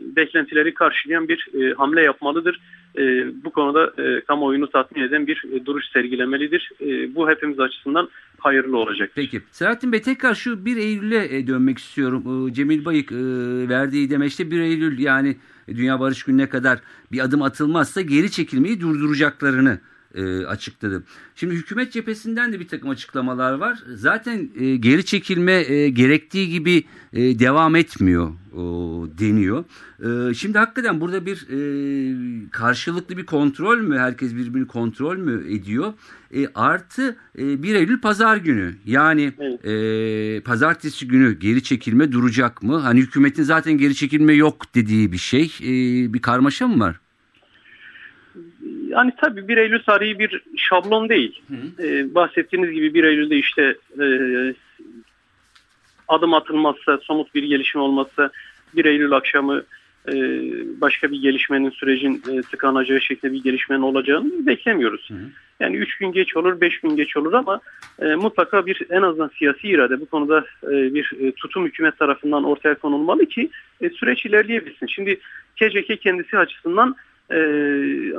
beklentileri 0.00 0.74
karşılayan 0.74 1.28
bir 1.28 1.48
e, 1.60 1.74
hamle 1.74 2.02
yapmalıdır. 2.02 2.60
E, 2.98 3.02
bu 3.44 3.50
konuda 3.50 3.92
e, 4.02 4.20
kamuoyunu 4.20 4.70
tatmin 4.70 5.02
eden 5.02 5.26
bir 5.26 5.44
e, 5.52 5.66
duruş 5.66 5.84
sergilemelidir. 5.92 6.70
E, 6.80 7.14
bu 7.14 7.30
hepimiz 7.30 7.60
açısından 7.60 8.08
hayırlı 8.44 8.76
olacak. 8.78 9.10
Peki. 9.14 9.42
Selahattin 9.50 9.92
Bey 9.92 10.02
tekrar 10.02 10.34
şu 10.34 10.64
1 10.64 10.76
Eylül'e 10.76 11.36
e, 11.36 11.46
dönmek 11.46 11.78
istiyorum. 11.78 12.52
Cemil 12.52 12.84
Bayık 12.84 13.12
e, 13.12 13.16
verdiği 13.68 14.10
demeçte 14.10 14.50
1 14.50 14.60
Eylül 14.60 14.98
yani 14.98 15.36
Dünya 15.68 16.00
Barış 16.00 16.22
Günü'ne 16.22 16.48
kadar 16.48 16.78
bir 17.12 17.20
adım 17.20 17.42
atılmazsa 17.42 18.00
geri 18.00 18.30
çekilmeyi 18.30 18.80
durduracaklarını 18.80 19.80
e, 20.14 20.46
açıkladı. 20.46 21.02
Şimdi 21.34 21.54
hükümet 21.54 21.92
cephesinden 21.92 22.52
de 22.52 22.60
bir 22.60 22.68
takım 22.68 22.90
açıklamalar 22.90 23.52
var. 23.52 23.78
Zaten 23.94 24.50
e, 24.60 24.76
geri 24.76 25.04
çekilme 25.04 25.52
e, 25.52 25.88
gerektiği 25.88 26.48
gibi 26.48 26.84
e, 27.12 27.38
devam 27.38 27.76
etmiyor 27.76 28.32
o, 28.56 28.62
deniyor. 29.18 29.64
E, 30.30 30.34
şimdi 30.34 30.58
hakikaten 30.58 31.00
burada 31.00 31.26
bir 31.26 31.46
e, 31.50 32.50
karşılıklı 32.50 33.16
bir 33.16 33.26
kontrol 33.26 33.78
mü? 33.78 33.98
Herkes 33.98 34.34
birbirini 34.34 34.66
kontrol 34.66 35.16
mü 35.16 35.54
ediyor? 35.54 35.92
E, 36.34 36.46
artı 36.54 37.16
e, 37.38 37.62
1 37.62 37.74
Eylül 37.74 38.00
pazar 38.00 38.36
günü 38.36 38.74
yani 38.86 39.32
Evet. 39.38 39.66
e, 39.66 40.40
pazartesi 40.40 41.08
günü 41.08 41.38
geri 41.38 41.62
çekilme 41.62 42.12
duracak 42.12 42.62
mı? 42.62 42.76
Hani 42.76 43.00
hükümetin 43.00 43.42
zaten 43.42 43.78
geri 43.78 43.94
çekilme 43.94 44.32
yok 44.32 44.74
dediği 44.74 45.12
bir 45.12 45.18
şey. 45.18 45.44
E, 45.62 45.72
bir 46.14 46.22
karmaşa 46.22 46.68
mı 46.68 46.80
var? 46.80 47.00
Yani 48.92 49.12
tabii 49.20 49.48
1 49.48 49.56
Eylül 49.56 49.82
tarihi 49.82 50.18
bir 50.18 50.42
şablon 50.56 51.08
değil. 51.08 51.42
Ee, 51.78 52.14
bahsettiğiniz 52.14 52.70
gibi 52.70 52.94
1 52.94 53.04
Eylül'de 53.04 53.36
işte 53.36 53.76
e, 54.00 54.06
adım 56.08 56.34
atılmazsa, 56.34 56.98
somut 56.98 57.34
bir 57.34 57.42
gelişme 57.42 57.80
olmazsa 57.80 58.30
1 58.76 58.84
Eylül 58.84 59.12
akşamı 59.12 59.62
e, 60.08 60.14
başka 60.80 61.10
bir 61.10 61.22
gelişmenin 61.22 61.70
sürecin 61.70 62.22
e, 62.30 62.42
tıkanacağı 62.42 63.00
şekilde 63.00 63.32
bir 63.32 63.42
gelişmenin 63.42 63.82
olacağını 63.82 64.46
beklemiyoruz. 64.46 65.10
Hı 65.10 65.14
hı. 65.14 65.28
Yani 65.60 65.76
3 65.76 65.98
gün 65.98 66.12
geç 66.12 66.36
olur, 66.36 66.60
5 66.60 66.80
gün 66.80 66.96
geç 66.96 67.16
olur 67.16 67.32
ama 67.32 67.60
e, 68.02 68.14
mutlaka 68.14 68.66
bir 68.66 68.82
en 68.90 69.02
azından 69.02 69.30
siyasi 69.38 69.68
irade 69.68 70.00
bu 70.00 70.06
konuda 70.06 70.44
e, 70.62 70.94
bir 70.94 71.12
e, 71.20 71.32
tutum 71.32 71.64
hükümet 71.66 71.98
tarafından 71.98 72.44
ortaya 72.44 72.74
konulmalı 72.74 73.26
ki 73.26 73.50
e, 73.80 73.90
süreç 73.90 74.26
ilerleyebilsin. 74.26 74.86
Şimdi 74.86 75.20
KCK 75.56 76.00
kendisi 76.00 76.38
açısından 76.38 76.96
e, 77.32 77.40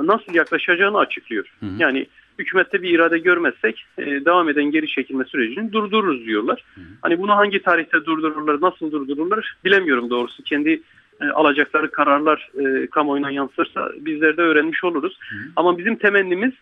nasıl 0.06 0.34
yaklaşacağını 0.34 0.98
açıklıyor. 0.98 1.52
Hı 1.60 1.66
hı. 1.66 1.70
Yani 1.78 2.06
hükümette 2.38 2.82
bir 2.82 2.90
irade 2.90 3.18
görmezsek 3.18 3.86
e, 3.98 4.04
devam 4.06 4.48
eden 4.48 4.64
geri 4.64 4.88
çekilme 4.88 5.24
sürecini 5.24 5.72
durdururuz 5.72 6.26
diyorlar. 6.26 6.64
Hani 7.02 7.18
bunu 7.18 7.36
hangi 7.36 7.62
tarihte 7.62 8.04
durdururlar, 8.04 8.60
nasıl 8.60 8.92
durdururlar 8.92 9.56
bilemiyorum 9.64 10.10
doğrusu. 10.10 10.42
Kendi 10.42 10.82
e, 11.20 11.24
alacakları 11.24 11.90
kararlar 11.90 12.50
e, 12.64 12.86
kamuoyuna 12.86 13.30
yansırsa 13.30 13.90
bizler 13.96 14.36
de 14.36 14.42
öğrenmiş 14.42 14.84
oluruz. 14.84 15.18
Ama 15.56 15.78
bizim 15.78 15.96
temennimiz 15.96 16.52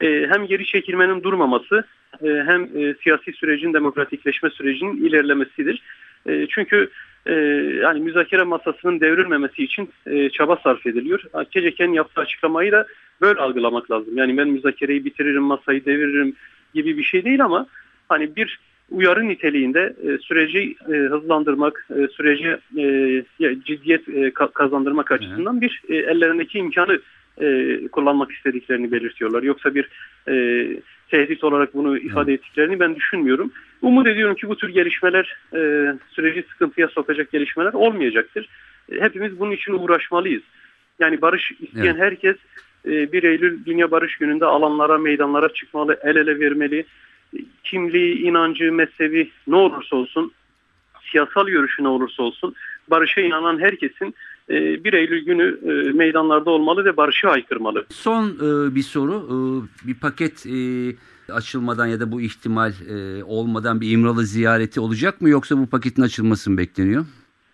e, 0.00 0.26
hem 0.30 0.46
geri 0.46 0.66
çekilmenin 0.66 1.22
durmaması 1.22 1.84
e, 2.22 2.28
hem 2.28 2.62
e, 2.62 2.94
siyasi 3.02 3.32
sürecin 3.32 3.72
demokratikleşme 3.72 4.50
sürecinin 4.50 5.04
ilerlemesidir. 5.04 5.82
E, 6.26 6.46
çünkü 6.46 6.90
e, 7.26 7.34
yani 7.82 8.00
müzakere 8.00 8.42
masasının 8.42 9.00
devrilmemesi 9.00 9.64
için 9.64 9.90
e, 10.06 10.30
çaba 10.30 10.56
sarf 10.56 10.86
ediliyor. 10.86 11.20
KCK'nin 11.44 11.92
yaptığı 11.92 12.20
açıklamayı 12.20 12.72
da 12.72 12.86
böyle 13.20 13.40
algılamak 13.40 13.90
lazım. 13.90 14.16
Yani 14.16 14.36
ben 14.36 14.48
müzakereyi 14.48 15.04
bitiririm, 15.04 15.42
masayı 15.42 15.84
deviririm 15.84 16.34
gibi 16.74 16.98
bir 16.98 17.04
şey 17.04 17.24
değil 17.24 17.44
ama 17.44 17.66
hani 18.08 18.36
bir 18.36 18.58
uyarı 18.90 19.28
niteliğinde 19.28 19.94
e, 20.04 20.18
süreci 20.18 20.76
e, 20.88 20.92
hızlandırmak, 20.92 21.86
e, 21.96 22.08
süreci 22.08 22.56
e, 22.76 23.24
ciddiyet 23.64 24.08
e, 24.08 24.28
ka- 24.28 24.52
kazandırmak 24.52 25.12
açısından 25.12 25.60
bir 25.60 25.82
e, 25.88 25.96
ellerindeki 25.96 26.58
imkanı 26.58 27.00
e, 27.40 27.78
kullanmak 27.92 28.32
istediklerini 28.32 28.92
belirtiyorlar. 28.92 29.42
Yoksa 29.42 29.74
bir 29.74 29.88
e, 30.28 30.66
tehdit 31.10 31.44
olarak 31.44 31.74
bunu 31.74 31.98
ifade 31.98 32.32
ettiklerini 32.32 32.80
ben 32.80 32.96
düşünmüyorum. 32.96 33.52
Umut 33.82 34.06
ediyorum 34.06 34.34
ki 34.34 34.48
bu 34.48 34.56
tür 34.56 34.68
gelişmeler 34.68 35.36
e, 35.54 35.58
süreci 36.10 36.44
sıkıntıya 36.52 36.88
sokacak 36.88 37.32
gelişmeler 37.32 37.72
olmayacaktır. 37.72 38.48
E, 38.92 39.00
hepimiz 39.00 39.38
bunun 39.40 39.50
için 39.50 39.72
uğraşmalıyız. 39.72 40.42
Yani 40.98 41.22
barış 41.22 41.52
isteyen 41.60 41.84
Evet. 41.84 42.00
herkes 42.00 42.36
e, 42.84 43.12
1 43.12 43.22
Eylül 43.22 43.64
Dünya 43.66 43.90
Barış 43.90 44.16
Günü'nde 44.16 44.44
alanlara, 44.44 44.98
meydanlara 44.98 45.48
çıkmalı, 45.52 45.98
el 46.02 46.16
ele 46.16 46.40
vermeli. 46.40 46.84
E, 47.34 47.38
Kimliği, 47.64 48.18
inancı, 48.18 48.72
mezhebi 48.72 49.30
ne 49.46 49.56
olursa 49.56 49.96
olsun 49.96 50.32
siyasal 51.12 51.46
görüşü 51.46 51.82
ne 51.82 51.88
olursa 51.88 52.22
olsun 52.22 52.54
barışa 52.90 53.20
inanan 53.20 53.58
herkesin 53.60 54.14
e, 54.50 54.84
1 54.84 54.92
Eylül 54.92 55.24
günü 55.24 55.58
e, 55.64 55.92
meydanlarda 55.92 56.50
olmalı 56.50 56.84
ve 56.84 56.96
barışı 56.96 57.28
haykırmalı. 57.28 57.86
Son 57.90 58.24
e, 58.28 58.74
bir 58.74 58.82
soru. 58.82 59.14
E, 59.26 59.36
bir 59.88 59.94
paket 59.94 60.46
e, 60.46 60.56
açılmadan 61.32 61.86
ya 61.86 62.00
da 62.00 62.12
bu 62.12 62.20
ihtimal 62.20 62.72
e, 62.88 63.24
olmadan 63.24 63.80
bir 63.80 63.90
İmralı 63.90 64.24
ziyareti 64.26 64.80
olacak 64.80 65.20
mı 65.20 65.28
yoksa 65.28 65.58
bu 65.58 65.66
paketin 65.66 66.02
açılması 66.02 66.50
mı 66.50 66.58
bekleniyor? 66.58 67.04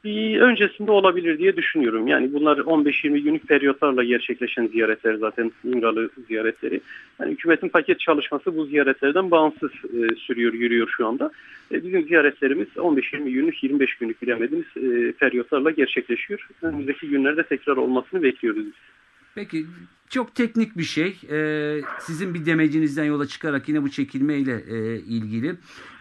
Bir 0.04 0.40
öncesinde 0.40 0.90
olabilir 0.90 1.38
diye 1.38 1.56
düşünüyorum. 1.56 2.06
Yani 2.06 2.32
bunlar 2.32 2.58
15-20 2.58 3.18
günlük 3.18 3.48
periyotlarla 3.48 4.04
gerçekleşen 4.04 4.66
ziyaretler 4.66 5.14
zaten 5.14 5.52
İmralı 5.64 6.10
ziyaretleri. 6.28 6.80
Yani 7.20 7.32
hükümetin 7.32 7.68
paket 7.68 8.00
çalışması 8.00 8.56
bu 8.56 8.66
ziyaretlerden 8.66 9.30
bağımsız 9.30 9.70
e, 9.70 10.14
sürüyor, 10.14 10.52
yürüyor 10.52 10.88
şu 10.96 11.06
anda. 11.06 11.30
E, 11.72 11.84
bizim 11.84 12.02
ziyaretlerimiz 12.02 12.68
15-20 12.76 13.30
günlük, 13.30 13.62
25 13.62 13.94
günlük 13.94 14.22
bilemediniz 14.22 14.66
e, 14.76 15.12
periyotlarla 15.12 15.70
gerçekleşiyor. 15.70 16.48
Önümüzdeki 16.62 17.08
günlerde 17.08 17.42
tekrar 17.42 17.76
olmasını 17.76 18.22
bekliyoruz. 18.22 18.66
Peki 19.34 19.66
çok 20.14 20.34
teknik 20.34 20.78
bir 20.78 20.82
şey. 20.82 21.16
Ee, 21.30 21.82
sizin 22.00 22.34
bir 22.34 22.46
demecinizden 22.46 23.04
yola 23.04 23.26
çıkarak 23.26 23.68
yine 23.68 23.82
bu 23.82 23.90
çekilmeyle 23.90 24.64
e, 24.68 24.98
ilgili. 24.98 25.48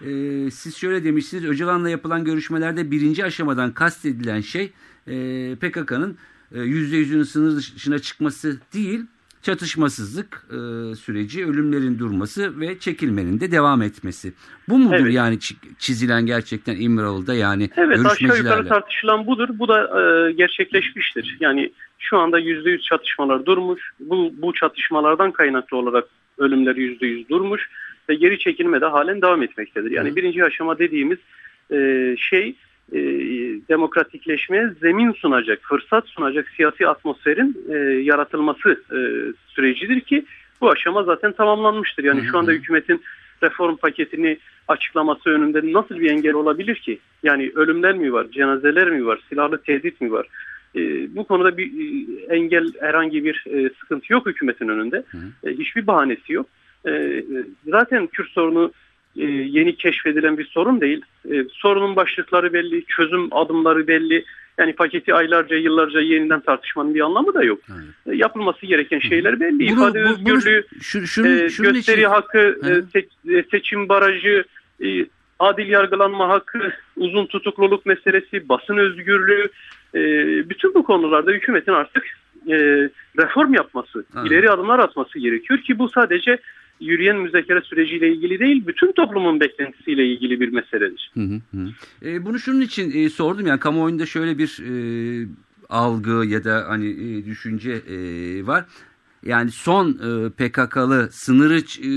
Ee, 0.01 0.51
siz 0.51 0.77
şöyle 0.77 1.03
demişsiniz. 1.03 1.45
Öcalan'la 1.45 1.89
yapılan 1.89 2.23
görüşmelerde 2.23 2.91
birinci 2.91 3.25
aşamadan 3.25 3.71
kastedilen 3.71 4.41
şey 4.41 4.71
e, 5.07 5.13
PKK'nın 5.55 6.17
e, 6.51 6.57
%100'ünün 6.59 7.23
sınır 7.23 7.55
dışına 7.55 7.99
çıkması 7.99 8.59
değil, 8.73 9.01
çatışmasızlık 9.41 10.47
e, 10.49 10.55
süreci, 10.95 11.45
ölümlerin 11.45 11.99
durması 11.99 12.59
ve 12.59 12.79
çekilmenin 12.79 13.39
de 13.39 13.51
devam 13.51 13.81
etmesi. 13.81 14.33
Bu 14.69 14.77
mudur 14.79 14.95
Evet. 14.95 15.13
yani 15.13 15.35
çi- 15.35 15.55
çizilen 15.79 16.25
gerçekten 16.25 16.75
İmralı'da 16.81 17.33
yani 17.33 17.69
Evet 17.77 17.79
aşağı 17.79 17.97
yukarı 17.97 18.19
görüşmecilerle? 18.19 18.69
tartışılan 18.69 19.27
budur. 19.27 19.49
Bu 19.53 19.67
da 19.67 19.79
e, 19.81 20.31
gerçekleşmiştir. 20.33 21.37
Yani 21.39 21.71
şu 22.03 22.17
anda 22.17 22.39
%100 22.39 22.81
çatışmalar 22.81 23.45
durmuş. 23.45 23.91
Bu, 23.99 24.33
bu 24.37 24.53
çatışmalardan 24.53 25.31
kaynaklı 25.31 25.77
olarak 25.77 26.05
ölümler 26.37 26.75
%100 26.75 27.29
durmuş 27.29 27.69
ve 28.09 28.15
geri 28.15 28.39
çekilme 28.39 28.81
de 28.81 28.85
halen 28.85 29.21
devam 29.21 29.43
etmektedir. 29.43 29.91
Yani 29.91 30.11
Hı. 30.11 30.15
birinci 30.15 30.43
aşama 30.43 30.79
dediğimiz 30.79 31.17
e, 31.71 32.15
şey 32.17 32.55
e, 32.91 32.99
demokratikleşmeye 33.69 34.69
zemin 34.81 35.11
sunacak, 35.11 35.59
fırsat 35.61 36.07
sunacak 36.07 36.49
siyasi 36.49 36.87
atmosferin 36.87 37.65
e, 37.69 37.77
yaratılması 38.03 38.71
e, 38.71 38.99
sürecidir 39.47 40.01
ki 40.01 40.25
bu 40.61 40.71
aşama 40.71 41.03
zaten 41.03 41.31
tamamlanmıştır. 41.31 42.03
Yani 42.03 42.21
Hı 42.21 42.25
şu 42.25 42.37
anda 42.37 42.51
hükümetin 42.51 43.01
reform 43.43 43.75
paketini 43.75 44.37
açıklaması 44.67 45.29
önünde 45.29 45.73
nasıl 45.73 45.99
bir 45.99 46.11
engel 46.11 46.33
olabilir 46.33 46.75
ki? 46.75 46.99
Yani 47.23 47.51
ölümler 47.55 47.93
mi 47.93 48.13
var, 48.13 48.27
cenazeler 48.31 48.89
mi 48.89 49.05
var, 49.05 49.19
silahlı 49.29 49.57
tehdit 49.57 50.01
mi 50.01 50.11
var? 50.11 50.27
E, 50.75 50.79
bu 51.15 51.23
konuda 51.23 51.57
bir 51.57 51.65
e, 51.65 52.35
engel, 52.35 52.67
herhangi 52.79 53.25
bir 53.25 53.45
e, 53.49 53.69
sıkıntı 53.79 54.13
yok 54.13 54.25
hükümetin 54.25 54.67
önünde. 54.67 55.03
E, 55.43 55.51
hiçbir 55.51 55.87
bahanesi 55.87 56.33
yok. 56.33 56.47
E, 56.85 56.91
e, 56.91 57.23
zaten 57.67 58.07
Kürt 58.07 58.29
sorunu 58.29 58.71
e, 59.17 59.25
yeni 59.25 59.75
keşfedilen 59.75 60.37
bir 60.37 60.45
sorun 60.45 60.81
değil. 60.81 61.01
E, 61.31 61.43
sorunun 61.51 61.95
başlıkları 61.95 62.53
belli, 62.53 62.85
çözüm 62.85 63.33
adımları 63.33 63.87
belli. 63.87 64.25
Yani 64.57 64.73
paketi 64.73 65.13
aylarca, 65.13 65.55
yıllarca 65.55 65.99
yeniden 65.99 66.39
tartışmanın 66.39 66.95
bir 66.95 67.01
anlamı 67.01 67.33
da 67.33 67.43
yok. 67.43 67.59
Evet. 67.69 68.13
E, 68.15 68.17
yapılması 68.17 68.65
gereken 68.65 68.99
şeyler 68.99 69.39
belli. 69.39 69.59
Bunu- 69.59 69.65
İfade 69.73 70.03
bu- 70.03 70.25
bunu- 70.25 70.35
özgürlüğü, 70.37 70.63
şu, 70.81 71.07
şunun, 71.07 71.37
e, 71.37 71.49
şunun 71.49 71.73
gösteri 71.73 71.99
için- 71.99 72.09
hakkı, 72.09 72.59
e, 73.27 73.33
e, 73.37 73.43
seçim 73.51 73.89
barajı, 73.89 74.43
e, 74.83 75.05
adil 75.43 75.67
yargılanma 75.67 76.29
hakkı, 76.29 76.73
uzun 76.97 77.25
tutukluluk 77.25 77.85
meselesi, 77.85 78.49
basın 78.49 78.77
özgürlüğü, 78.77 79.49
e, 79.95 79.99
bütün 80.49 80.73
bu 80.73 80.83
konularda 80.83 81.31
hükümetin 81.31 81.71
artık 81.71 82.03
e, 82.47 82.55
reform 83.19 83.53
yapması, 83.53 84.05
Evet. 84.17 84.27
ileri 84.27 84.51
adımlar 84.51 84.79
atması 84.79 85.19
gerekiyor 85.19 85.59
ki 85.59 85.79
bu 85.79 85.89
sadece 85.89 86.39
yürüyen 86.79 87.15
müzakere 87.15 87.61
süreciyle 87.61 88.09
ilgili 88.09 88.39
değil, 88.39 88.67
bütün 88.67 88.91
toplumun 88.91 89.39
beklentisiyle 89.39 90.05
ilgili 90.05 90.39
bir 90.39 90.49
meseledir. 90.49 91.11
Hı 91.13 91.19
hı 91.19 91.41
hı. 91.51 91.67
E, 92.09 92.25
bunu 92.25 92.39
şunun 92.39 92.61
için 92.61 93.05
e, 93.05 93.09
sordum 93.09 93.47
yani 93.47 93.59
kamuoyunda 93.59 94.05
şöyle 94.05 94.37
bir 94.37 94.59
e, 94.69 94.73
algı 95.69 96.25
ya 96.25 96.43
da 96.43 96.65
hani 96.67 96.89
e, 96.89 97.25
düşünce 97.25 97.71
e, 97.71 97.97
var. 98.47 98.65
Yani 99.25 99.51
son 99.51 99.89
e, 99.89 100.29
PKK'lı 100.29 101.09
sınırı 101.11 101.57
e, 101.57 101.91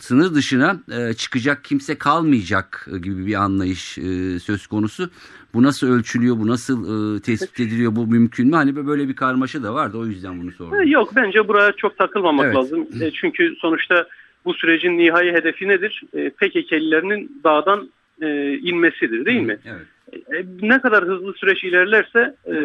sınır 0.00 0.34
dışına 0.34 0.76
e, 0.92 1.14
çıkacak 1.14 1.64
kimse 1.64 1.98
kalmayacak 1.98 2.88
gibi 3.02 3.26
bir 3.26 3.34
anlayış 3.34 3.98
e, 3.98 4.38
söz 4.38 4.66
konusu. 4.66 5.10
Bu 5.54 5.62
nasıl 5.62 5.92
ölçülüyor, 5.92 6.38
bu 6.38 6.46
nasıl 6.46 7.16
e, 7.16 7.20
tespit 7.20 7.60
ediliyor, 7.60 7.96
bu 7.96 8.06
mümkün 8.06 8.48
mü? 8.48 8.56
Hani 8.56 8.86
böyle 8.86 9.08
bir 9.08 9.16
karmaşa 9.16 9.62
da 9.62 9.74
vardı 9.74 9.98
o 9.98 10.06
yüzden 10.06 10.40
bunu 10.40 10.52
sordum. 10.52 10.80
E, 10.80 10.90
Yok 10.90 11.16
bence 11.16 11.48
buraya 11.48 11.72
çok 11.72 11.98
takılmamak 11.98 12.44
Evet. 12.46 12.56
lazım. 12.56 12.86
E, 13.00 13.10
çünkü 13.10 13.54
sonuçta 13.58 14.06
bu 14.44 14.54
sürecin 14.54 14.98
nihai 14.98 15.32
hedefi 15.32 15.68
nedir? 15.68 16.02
E, 16.14 16.30
PKK'lilerinin 16.30 17.40
dağdan 17.44 17.90
e, 18.22 18.58
inmesidir 18.58 19.24
değil 19.24 19.40
mi? 19.42 19.58
Evet. 19.64 19.86
E, 20.12 20.44
ne 20.62 20.80
kadar 20.80 21.04
hızlı 21.04 21.34
süreç 21.34 21.64
ilerlerse 21.64 22.34
e, 22.46 22.56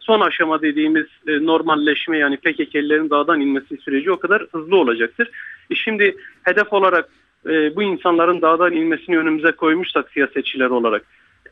son 0.00 0.20
aşama 0.20 0.62
dediğimiz 0.62 1.06
e, 1.26 1.46
normalleşme 1.46 2.18
yani 2.18 2.36
PKK'lilerin 2.36 3.10
dağdan 3.10 3.40
inmesi 3.40 3.76
süreci 3.76 4.10
o 4.10 4.18
kadar 4.18 4.46
hızlı 4.52 4.76
olacaktır. 4.76 5.30
E, 5.70 5.74
şimdi 5.74 6.16
hedef 6.42 6.72
olarak 6.72 7.08
e, 7.46 7.76
bu 7.76 7.82
insanların 7.82 8.42
dağdan 8.42 8.72
inmesini 8.72 9.18
önümüze 9.18 9.52
koymuşsak 9.52 10.10
siyasetçiler 10.10 10.70
olarak 10.70 11.02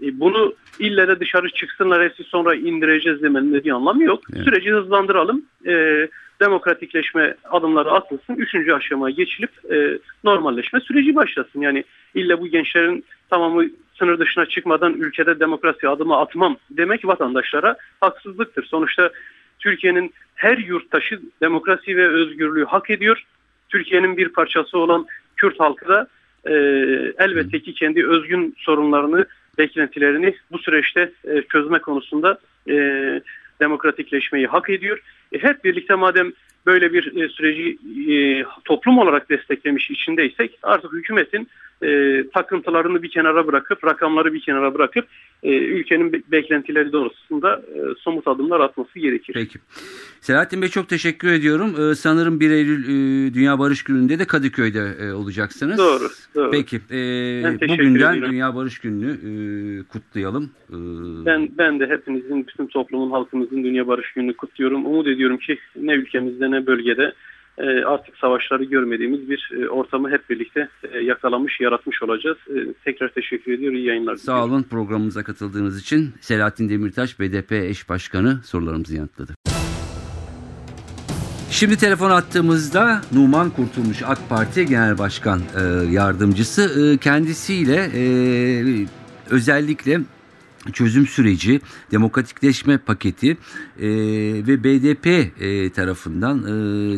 e, 0.03 0.21
bunu 0.21 0.55
ille 0.79 1.09
de 1.09 1.21
dışarı 1.21 1.51
çıksınlar 1.51 2.05
hepsi 2.05 2.25
sonra 2.25 2.55
indireceğiz 2.55 3.23
demenin 3.23 3.53
de 3.53 3.65
bir 3.65 3.71
anlamı 3.71 4.05
yok. 4.05 4.21
Evet. 4.35 4.45
Süreci 4.45 4.71
hızlandıralım. 4.71 5.45
E, 5.67 6.09
demokratikleşme 6.41 7.35
adımları 7.51 7.91
atılsın. 7.91 8.35
Üçüncü 8.35 8.73
aşamaya 8.73 9.15
geçilip 9.15 9.51
e, 9.73 9.99
normalleşme 10.25 10.81
süreci 10.81 11.15
başlasın. 11.15 11.61
Yani 11.61 11.85
ille 12.15 12.41
bu 12.41 12.47
gençlerin 12.47 13.05
tamamı 13.31 13.65
sınır 13.99 14.19
dışına 14.19 14.47
çıkmadan 14.47 14.95
ülkede 14.95 15.41
demokrasi 15.41 15.89
adımı 15.89 16.17
atmam 16.17 16.57
demek 16.71 17.05
vatandaşlara 17.05 17.77
haksızlıktır. 18.01 18.65
Sonuçta 18.65 19.11
Türkiye'nin 19.59 20.15
her 20.35 20.59
yurttaşı 20.59 21.21
demokrasi 21.43 21.97
ve 21.97 22.09
özgürlüğü 22.09 22.65
hak 22.65 22.91
ediyor. 22.91 23.25
Türkiye'nin 23.69 24.17
bir 24.17 24.29
parçası 24.29 24.79
olan 24.79 25.07
Kürt 25.37 25.61
halkı 25.61 25.89
da 25.89 26.07
e, 26.45 26.53
elbette 27.19 27.61
ki 27.61 27.75
kendi 27.75 28.07
özgün 28.07 28.55
sorunlarını, 28.59 29.27
beklentilerini 29.59 30.35
bu 30.53 30.59
süreçte 30.59 31.13
e, 31.25 31.43
çözme 31.43 31.79
konusunda 31.79 32.39
e, 32.69 32.75
demokratikleşmeyi 33.61 34.47
hak 34.47 34.71
ediyor. 34.71 35.01
E, 35.35 35.39
hep 35.39 35.65
birlikte 35.65 35.95
madem 35.95 36.33
böyle 36.67 36.93
bir 36.93 37.23
e, 37.23 37.29
süreci 37.29 37.79
e, 38.13 38.45
toplum 38.65 38.99
olarak 38.99 39.31
desteklemiş 39.31 39.91
içindeysek 39.91 40.59
artık 40.63 40.93
hükümetin 40.93 41.49
e, 41.83 42.23
takıntılarını 42.35 43.03
bir 43.03 43.11
kenara 43.11 43.47
bırakıp 43.47 43.85
rakamları 43.85 44.33
bir 44.35 44.41
kenara 44.41 44.75
bırakıp 44.75 45.07
e, 45.43 45.57
ülkenin 45.57 46.13
be- 46.13 46.23
beklentileri 46.33 46.93
doğrultusunda 46.93 47.63
e, 47.75 47.79
somut 47.99 48.29
adımlar 48.29 48.61
atması 48.61 48.99
gerekir. 48.99 49.33
Peki. 49.35 49.59
Selahattin 50.21 50.63
Bey 50.63 50.69
çok 50.69 50.89
teşekkür 50.89 51.33
ediyorum. 51.33 51.95
Sanırım 51.95 52.41
1 52.41 52.51
Eylül 52.51 52.85
e, 52.85 53.35
Dünya 53.35 53.59
Barış 53.59 53.83
Günü'nde 53.85 54.19
de 54.19 54.25
Kadıköy'de 54.25 54.95
e, 55.01 55.13
olacaksınız. 55.13 55.79
Doğru, 55.79 56.09
doğru. 56.35 56.51
Peki. 56.51 56.77
e, 56.77 56.99
bugünden 57.69 58.13
ediyorum. 58.13 58.33
Dünya 58.33 58.55
Barış 58.57 58.79
Günü'nü 58.79 59.11
e, 59.13 59.83
kutlayalım. 59.83 60.45
E, 60.71 60.77
Ben 61.27 61.49
ben 61.59 61.81
de 61.81 61.87
hepinizin, 61.87 62.47
bütün 62.47 62.67
toplumun, 62.67 63.11
halkımızın 63.11 63.65
Dünya 63.65 63.87
Barış 63.87 64.13
Günü'nü 64.13 64.37
kutluyorum. 64.37 64.87
Umut 64.87 65.07
ediyorum 65.07 65.24
ki 65.39 65.59
ne 65.77 65.93
ülkemizde 65.93 66.51
ne 66.51 66.67
bölgede 66.67 67.13
e, 67.59 67.85
artık 67.85 68.17
savaşları 68.17 68.65
görmediğimiz 68.65 69.31
bir 69.31 69.51
e, 69.61 69.69
ortamı 69.69 70.11
hep 70.11 70.31
birlikte 70.31 70.69
e, 70.93 70.99
yakalamış, 70.99 71.61
yaratmış 71.61 72.03
olacağız. 72.03 72.39
Tekrar 72.85 73.09
teşekkür 73.09 73.53
ediyorum. 73.53 73.79
İyi 73.79 73.87
yayınlar. 73.87 74.17
Sağ 74.17 74.45
olun 74.45 74.63
programımıza 74.63 75.23
katıldığınız 75.23 75.81
için. 75.81 76.15
Selahattin 76.21 76.69
Demirtaş 76.69 77.21
BDP 77.21 77.53
eş 77.53 77.89
başkanı 77.89 78.41
sorularımızı 78.45 78.97
yanıtladı. 78.97 79.33
Şimdi 81.51 81.77
telefon 81.77 82.11
attığımızda 82.11 83.01
Numan 83.13 83.51
Kurtulmuş 83.51 84.03
AK 84.03 84.19
Parti 84.29 84.67
Genel 84.67 84.99
Başkan 84.99 85.41
Yardımcısı 85.91 86.97
kendisiyle 87.01 87.91
özellikle 89.31 90.01
çözüm 90.73 91.07
süreci, 91.07 91.61
demokratikleşme 91.91 92.79
paketi 92.79 93.37
e, 93.79 93.89
ve 94.47 94.65
BDP 94.65 95.07
e, 95.41 95.71
tarafından 95.73 96.39
e, 96.43 96.47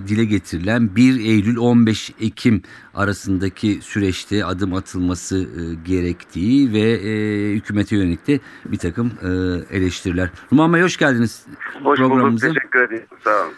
dile 0.08 0.24
getirilen 0.24 0.96
1 0.96 1.20
Eylül 1.20 1.56
15 1.56 2.12
Ekim 2.20 2.62
arasındaki 2.94 3.78
süreçte 3.82 4.44
adım 4.44 4.74
atılması 4.74 5.38
e, 5.38 5.88
gerektiği 5.88 6.72
ve 6.72 6.80
e, 6.80 7.52
hükümete 7.54 7.96
yönelik 7.96 8.26
de 8.26 8.40
bir 8.64 8.78
takım 8.78 9.12
e, 9.22 9.28
eleştiriler. 9.76 10.30
Numan 10.52 10.72
Bey 10.74 10.82
hoş 10.82 10.96
geldiniz 10.96 11.46
Hoş 11.82 11.98
bulduk. 11.98 12.10
programımıza. 12.10 12.46
Teşekkür 12.48 12.80
ederim. 12.80 13.06
Sağ 13.24 13.30
olun. 13.30 13.52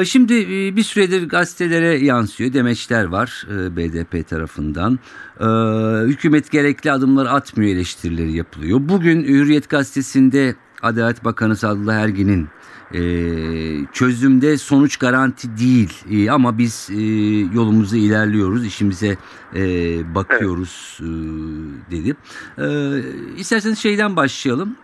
Ee, 0.00 0.04
Şimdi 0.04 0.34
e, 0.34 0.76
bir 0.76 0.82
süredir 0.82 1.28
gazetelere 1.28 2.04
yansıyor 2.04 2.52
demeçler 2.52 3.04
var 3.04 3.46
e, 3.50 3.76
BDP 3.76 4.28
tarafından. 4.28 4.98
Ee, 5.40 5.44
Hükümet 6.06 6.50
gerekli 6.50 6.92
adımları 6.92 7.30
atmıyor 7.30 7.70
eleştirileri 7.76 8.32
yapılıyor. 8.32 8.78
Bugün 8.82 9.24
Hürriyet 9.24 9.68
gazetesinde 9.68 10.54
Adalet 10.82 11.24
Bakanı 11.24 11.56
Sadullah 11.56 11.94
Ergin'in 11.94 12.48
e, 12.94 13.00
çözümde 13.92 14.58
sonuç 14.58 14.96
garanti 14.96 15.58
değil 15.58 15.92
E, 16.10 16.30
ama 16.30 16.58
biz 16.58 16.88
e, 16.92 17.00
yolumuza 17.54 17.96
ilerliyoruz 17.96 18.66
işimize 18.66 19.16
e, 19.54 19.60
bakıyoruz 20.14 20.98
e, 21.00 21.06
dedi. 21.90 22.16
E, 22.58 22.66
isterseniz 23.36 23.78
şeyden 23.78 24.16
başlayalım. 24.16 24.76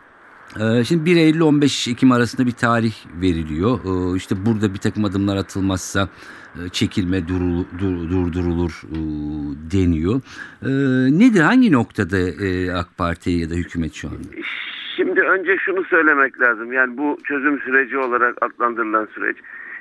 Ee, 0.60 0.84
Şimdi 0.84 1.04
1 1.04 1.16
Eylül 1.16 1.40
15 1.40 1.88
Ekim 1.88 2.12
arasında 2.12 2.46
bir 2.46 2.52
tarih 2.52 2.94
veriliyor. 3.20 3.78
Ee, 3.84 4.16
İşte 4.16 4.46
burada 4.46 4.74
bir 4.74 4.78
takım 4.78 5.04
adımlar 5.04 5.36
atılmazsa 5.36 6.08
e, 6.64 6.68
çekilme 6.68 7.18
durul- 7.28 7.64
dur- 7.78 8.10
durdurulur 8.10 8.82
e, 8.92 8.96
deniyor. 9.72 10.20
Nedir? 11.18 11.40
Hangi 11.40 11.72
noktada 11.72 12.18
e, 12.18 12.72
AK 12.72 12.96
Parti 12.98 13.30
ya 13.30 13.50
da 13.50 13.54
hükümet 13.54 13.94
şu 13.94 14.08
an? 14.08 14.14
Şimdi 15.02 15.20
önce 15.20 15.56
şunu 15.56 15.84
söylemek 15.84 16.40
lazım. 16.40 16.72
Yani 16.72 16.96
bu 16.96 17.18
çözüm 17.24 17.60
süreci 17.60 17.98
olarak 17.98 18.34
adlandırılan 18.40 19.08
süreç 19.14 19.36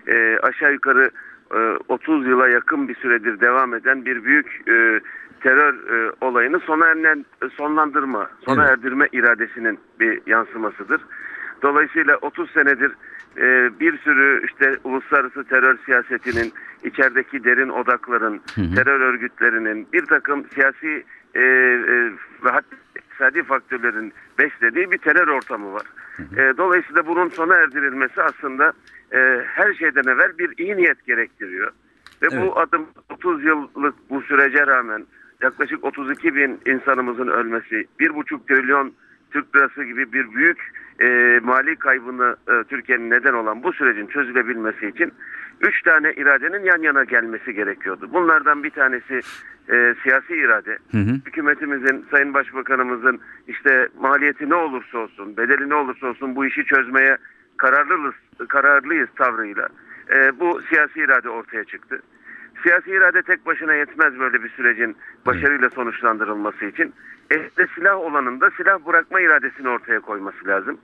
e, 0.07 0.37
aşağı 0.43 0.73
yukarı 0.73 1.11
e, 1.55 1.57
30 1.87 2.27
yıla 2.27 2.49
yakın 2.49 2.87
bir 2.87 2.95
süredir 2.95 3.39
devam 3.39 3.73
eden 3.73 4.05
bir 4.05 4.23
büyük 4.23 4.61
e, 4.67 4.99
terör 5.41 5.73
e, 5.73 6.11
olayını 6.21 6.59
sona 6.59 6.87
erilen, 6.87 7.25
sonlandırma, 7.57 8.29
sona 8.45 8.61
Evet. 8.63 8.71
erdirme 8.71 9.07
iradesinin 9.11 9.79
bir 9.99 10.21
yansımasıdır. 10.25 11.01
Dolayısıyla 11.61 12.17
30 12.21 12.51
senedir 12.51 12.91
e, 13.37 13.79
bir 13.79 13.97
sürü 13.97 14.45
işte 14.45 14.77
uluslararası 14.83 15.43
terör 15.43 15.77
siyasetinin, 15.85 16.53
içerideki 16.83 17.43
derin 17.43 17.69
odakların, 17.69 18.41
terör 18.75 18.99
örgütlerinin, 18.99 19.87
bir 19.93 20.05
takım 20.05 20.45
siyasi 20.53 21.03
e, 21.35 21.41
e, 21.41 22.11
ve 22.45 22.49
hatta 22.49 22.80
iktisadi 23.21 23.43
faktörlerin 23.43 24.13
beslediği 24.39 24.91
bir 24.91 24.97
terör 24.97 25.27
ortamı 25.27 25.73
var. 25.73 25.85
E, 26.19 26.57
dolayısıyla 26.57 27.07
bunun 27.07 27.29
sona 27.29 27.55
erdirilmesi 27.55 28.21
aslında 28.21 28.73
e, 29.13 29.43
her 29.45 29.73
şeyden 29.73 30.11
evvel 30.11 30.37
bir 30.37 30.53
iyi 30.57 30.77
niyet 30.77 31.05
gerektiriyor. 31.05 31.71
Ve 32.21 32.27
Evet. 32.31 32.41
bu 32.41 32.59
adım 32.59 32.87
30 33.09 33.43
yıllık 33.43 33.95
bu 34.09 34.21
sürece 34.21 34.67
rağmen 34.67 35.05
yaklaşık 35.41 35.83
32 35.83 36.35
bin 36.35 36.59
insanımızın 36.65 37.27
ölmesi, 37.27 37.85
1,5 37.99 38.47
trilyon 38.47 38.93
Türk 39.31 39.55
lirası 39.55 39.83
gibi 39.83 40.13
bir 40.13 40.33
büyük 40.33 40.71
e, 40.99 41.39
mali 41.43 41.75
kaybını 41.75 42.35
e, 42.47 42.63
Türkiye'nin 42.63 43.09
neden 43.09 43.33
olan 43.33 43.63
bu 43.63 43.73
sürecin 43.73 44.07
çözülebilmesi 44.07 44.87
için 44.87 45.13
üç 45.61 45.81
tane 45.81 46.13
iradenin 46.13 46.63
yan 46.63 46.81
yana 46.81 47.03
gelmesi 47.03 47.53
gerekiyordu. 47.53 48.09
Bunlardan 48.13 48.63
bir 48.63 48.69
tanesi 48.69 49.21
e, 49.69 49.95
siyasi 50.03 50.35
irade. 50.35 50.77
Hı 50.91 50.97
hı. 50.97 51.13
Hükümetimizin, 51.25 52.05
Sayın 52.11 52.33
Başbakanımızın 52.33 53.19
işte 53.47 53.89
maliyeti 53.99 54.49
ne 54.49 54.55
olursa 54.55 54.97
olsun, 54.97 55.37
bedeli 55.37 55.69
ne 55.69 55.75
olursa 55.75 56.07
olsun 56.07 56.35
bu 56.35 56.45
işi 56.45 56.65
çözmeye 56.65 57.17
kararlıyız, 57.57 58.15
kararlıyız 58.47 59.09
tavrıyla. 59.15 59.69
E, 60.13 60.39
bu 60.39 60.61
siyasi 60.61 60.99
irade 60.99 61.29
ortaya 61.29 61.63
çıktı. 61.63 62.01
Siyasi 62.63 62.91
irade 62.91 63.21
tek 63.21 63.45
başına 63.45 63.73
yetmez 63.73 64.19
böyle 64.19 64.43
bir 64.43 64.49
sürecin 64.49 64.95
başarıyla 65.25 65.69
sonuçlandırılması 65.69 66.65
için. 66.65 66.93
Elinde 67.31 67.67
silah 67.75 67.97
olanın 67.97 68.41
da 68.41 68.49
silah 68.57 68.85
bırakma 68.85 69.21
iradesini 69.21 69.69
ortaya 69.69 69.99
koyması 69.99 70.47
lazım. 70.47 70.77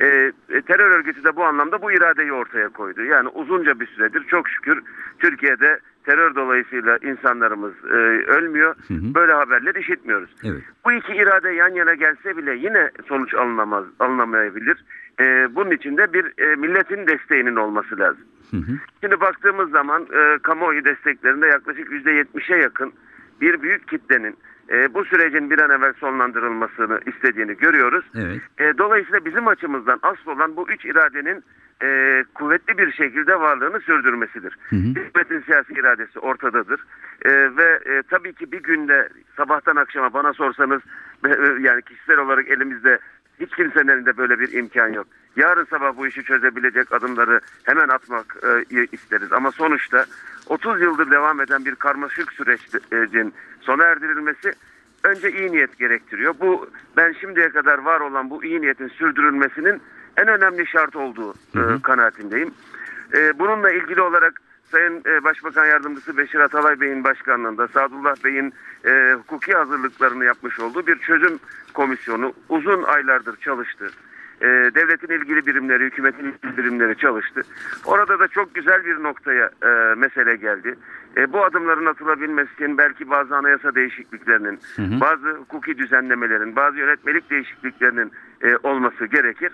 E, 0.00 0.32
e, 0.48 0.62
terör 0.62 0.90
örgütü 0.90 1.24
de 1.24 1.36
bu 1.36 1.44
anlamda 1.44 1.82
bu 1.82 1.92
iradeyi 1.92 2.32
ortaya 2.32 2.68
koydu. 2.68 3.02
Yani 3.02 3.28
uzunca 3.28 3.80
bir 3.80 3.86
süredir 3.86 4.24
çok 4.24 4.48
şükür 4.48 4.82
Türkiye'de 5.18 5.80
terör 6.04 6.34
dolayısıyla 6.34 6.98
insanlarımız 7.02 7.72
e, 7.84 7.96
ölmüyor. 8.36 8.76
Böyle 8.90 9.32
haberler 9.32 9.74
işitmiyoruz. 9.74 10.30
Evet. 10.44 10.62
Bu 10.84 10.92
iki 10.92 11.12
irade 11.12 11.50
yan 11.50 11.74
yana 11.74 11.94
gelse 11.94 12.36
bile 12.36 12.54
yine 12.54 12.90
sonuç 13.08 13.34
alınamaz, 13.34 13.84
alınamayabilir. 13.98 14.84
E, 15.20 15.54
bunun 15.54 15.70
için 15.70 15.96
de 15.96 16.12
bir 16.12 16.24
e, 16.38 16.56
milletin 16.56 17.06
desteğinin 17.06 17.56
olması 17.56 17.98
lazım. 17.98 18.24
Hı 18.50 18.56
hı. 18.56 18.72
Şimdi 19.00 19.20
baktığımız 19.20 19.70
zaman 19.70 20.02
e, 20.02 20.38
kamuoyu 20.42 20.84
desteklerinde 20.84 21.46
yaklaşık 21.46 21.88
%70'e 21.88 22.56
yakın 22.56 22.92
bir 23.40 23.62
büyük 23.62 23.88
kitlenin 23.88 24.36
e, 24.70 24.94
bu 24.94 25.04
sürecin 25.04 25.50
bir 25.50 25.58
an 25.58 25.70
evvel 25.70 25.92
sonlandırılmasını 25.92 27.00
istediğini 27.06 27.56
görüyoruz. 27.56 28.04
Evet. 28.14 28.40
E, 28.58 28.78
dolayısıyla 28.78 29.24
bizim 29.24 29.48
açımızdan 29.48 29.98
asıl 30.02 30.30
olan 30.30 30.56
bu 30.56 30.70
üç 30.70 30.84
iradenin 30.84 31.44
e, 31.82 32.24
kuvvetli 32.34 32.78
bir 32.78 32.92
şekilde 32.92 33.40
varlığını 33.40 33.80
sürdürmesidir. 33.80 34.58
hı. 34.70 34.76
Hükümetin 34.76 35.40
siyasi 35.40 35.72
iradesi 35.72 36.18
ortadadır. 36.18 36.80
E, 37.24 37.30
ve 37.56 37.80
e, 37.86 38.02
tabii 38.10 38.32
ki 38.32 38.52
bir 38.52 38.62
günde 38.62 39.08
sabahtan 39.36 39.76
akşama 39.76 40.12
bana 40.12 40.32
sorsanız 40.32 40.82
e, 41.24 41.28
yani 41.60 41.82
kişisel 41.82 42.18
olarak 42.18 42.48
elimizde 42.48 42.98
hiç 43.40 43.56
kimsenin 43.56 43.88
elinde 43.88 44.16
böyle 44.16 44.40
bir 44.40 44.52
imkan 44.52 44.88
yok. 44.88 45.06
Yarın 45.36 45.64
sabah 45.64 45.96
bu 45.96 46.06
işi 46.06 46.22
çözebilecek 46.24 46.92
adımları 46.92 47.40
hemen 47.64 47.88
atmak 47.88 48.36
e, 48.70 48.86
isteriz. 48.92 49.32
Ama 49.32 49.52
sonuçta 49.52 50.06
30 50.46 50.80
yıldır 50.80 51.10
devam 51.10 51.40
eden 51.40 51.64
bir 51.64 51.74
karmaşık 51.74 52.32
sürecin 52.32 53.34
sona 53.60 53.84
erdirilmesi 53.84 54.52
önce 55.04 55.32
iyi 55.32 55.52
niyet 55.52 55.78
gerektiriyor. 55.78 56.34
Bu 56.40 56.70
ben 56.96 57.12
şimdiye 57.20 57.48
kadar 57.48 57.78
var 57.78 58.00
olan 58.00 58.30
bu 58.30 58.44
iyi 58.44 58.60
niyetin 58.60 58.88
sürdürülmesinin 58.88 59.82
en 60.16 60.28
önemli 60.28 60.66
şart 60.66 60.96
olduğu 60.96 61.32
e, 61.32 61.82
kanaatindeyim. 61.82 62.50
E, 63.14 63.38
bununla 63.38 63.70
ilgili 63.70 64.00
olarak 64.00 64.40
Sayın 64.70 65.02
e, 65.06 65.24
Başbakan 65.24 65.66
Yardımcısı 65.66 66.16
Beşir 66.16 66.38
Atalay 66.38 66.80
Bey'in 66.80 67.04
başkanlığında 67.04 67.68
Sadullah 67.68 68.24
Bey'in 68.24 68.52
e, 68.84 69.12
hukuki 69.12 69.52
hazırlıklarını 69.52 70.24
yapmış 70.24 70.60
olduğu 70.60 70.86
bir 70.86 70.98
çözüm 70.98 71.38
komisyonu 71.74 72.32
uzun 72.48 72.82
aylardır 72.82 73.36
çalıştı. 73.36 73.90
E, 74.40 74.46
devletin 74.46 75.14
ilgili 75.14 75.46
birimleri, 75.46 75.84
hükümetin 75.84 76.24
ilgili 76.24 76.56
birimleri 76.56 76.96
çalıştı. 76.96 77.42
Orada 77.84 78.18
da 78.18 78.28
çok 78.28 78.54
güzel 78.54 78.84
bir 78.84 79.02
noktaya 79.02 79.50
e, 79.62 79.94
mesele 79.94 80.36
geldi. 80.36 80.74
E, 81.16 81.32
bu 81.32 81.44
adımların 81.44 81.86
atılabilmesi 81.86 82.52
için 82.54 82.78
belki 82.78 83.10
bazı 83.10 83.36
anayasa 83.36 83.74
değişikliklerinin, 83.74 84.60
bazı 84.78 85.30
hukuki 85.30 85.78
düzenlemelerin, 85.78 86.56
bazı 86.56 86.78
yönetmelik 86.78 87.30
değişikliklerinin 87.30 88.12
e, 88.42 88.56
olması 88.62 89.06
gerekir. 89.06 89.52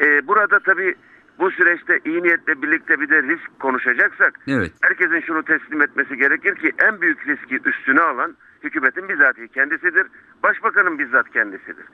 E, 0.00 0.26
burada 0.26 0.58
tabii 0.58 0.94
bu 1.38 1.50
süreçte 1.50 2.00
iyi 2.04 2.22
niyetle 2.22 2.62
birlikte 2.62 3.00
bir 3.00 3.08
de 3.08 3.22
risk 3.22 3.60
konuşacaksak 3.60 4.40
Evet. 4.48 4.72
herkesin 4.82 5.20
şunu 5.20 5.42
teslim 5.42 5.82
etmesi 5.82 6.16
gerekir 6.16 6.54
ki 6.54 6.72
en 6.82 7.00
büyük 7.00 7.28
riski 7.28 7.60
üstüne 7.64 8.00
alan 8.00 8.36
hükümetin 8.64 9.08
bizatihi 9.08 9.48
kendisidir. 9.48 10.06
Başbakanın 10.42 10.98
bizzat 10.98 11.30
kendisidir. 11.30 11.86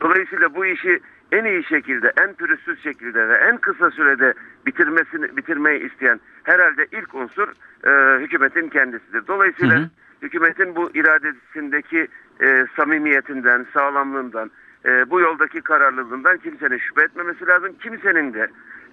Dolayısıyla 0.00 0.54
bu 0.54 0.66
işi 0.66 1.00
en 1.32 1.44
iyi 1.44 1.64
şekilde, 1.64 2.12
en 2.22 2.34
pürüzsüz 2.34 2.82
şekilde 2.82 3.28
ve 3.28 3.34
en 3.34 3.56
kısa 3.56 3.90
sürede 3.90 4.34
bitirmesini 4.66 5.36
bitirmeyi 5.36 5.90
isteyen 5.90 6.20
herhalde 6.42 6.86
ilk 6.92 7.14
unsur 7.14 7.48
e, 7.84 8.20
hükümetin 8.20 8.68
kendisidir. 8.68 9.26
Dolayısıyla 9.26 9.76
Hı 9.76 9.82
hı. 9.82 9.88
hükümetin 10.22 10.76
bu 10.76 10.90
iradesindeki 10.94 12.08
e, 12.42 12.66
samimiyetinden, 12.76 13.66
sağlamlığından, 13.74 14.50
e, 14.84 15.10
bu 15.10 15.20
yoldaki 15.20 15.60
kararlılığından 15.60 16.38
kimsenin 16.38 16.78
şüphe 16.78 17.02
etmemesi 17.02 17.46
lazım. 17.46 17.72
Kimsenin 17.82 18.34
de 18.34 18.48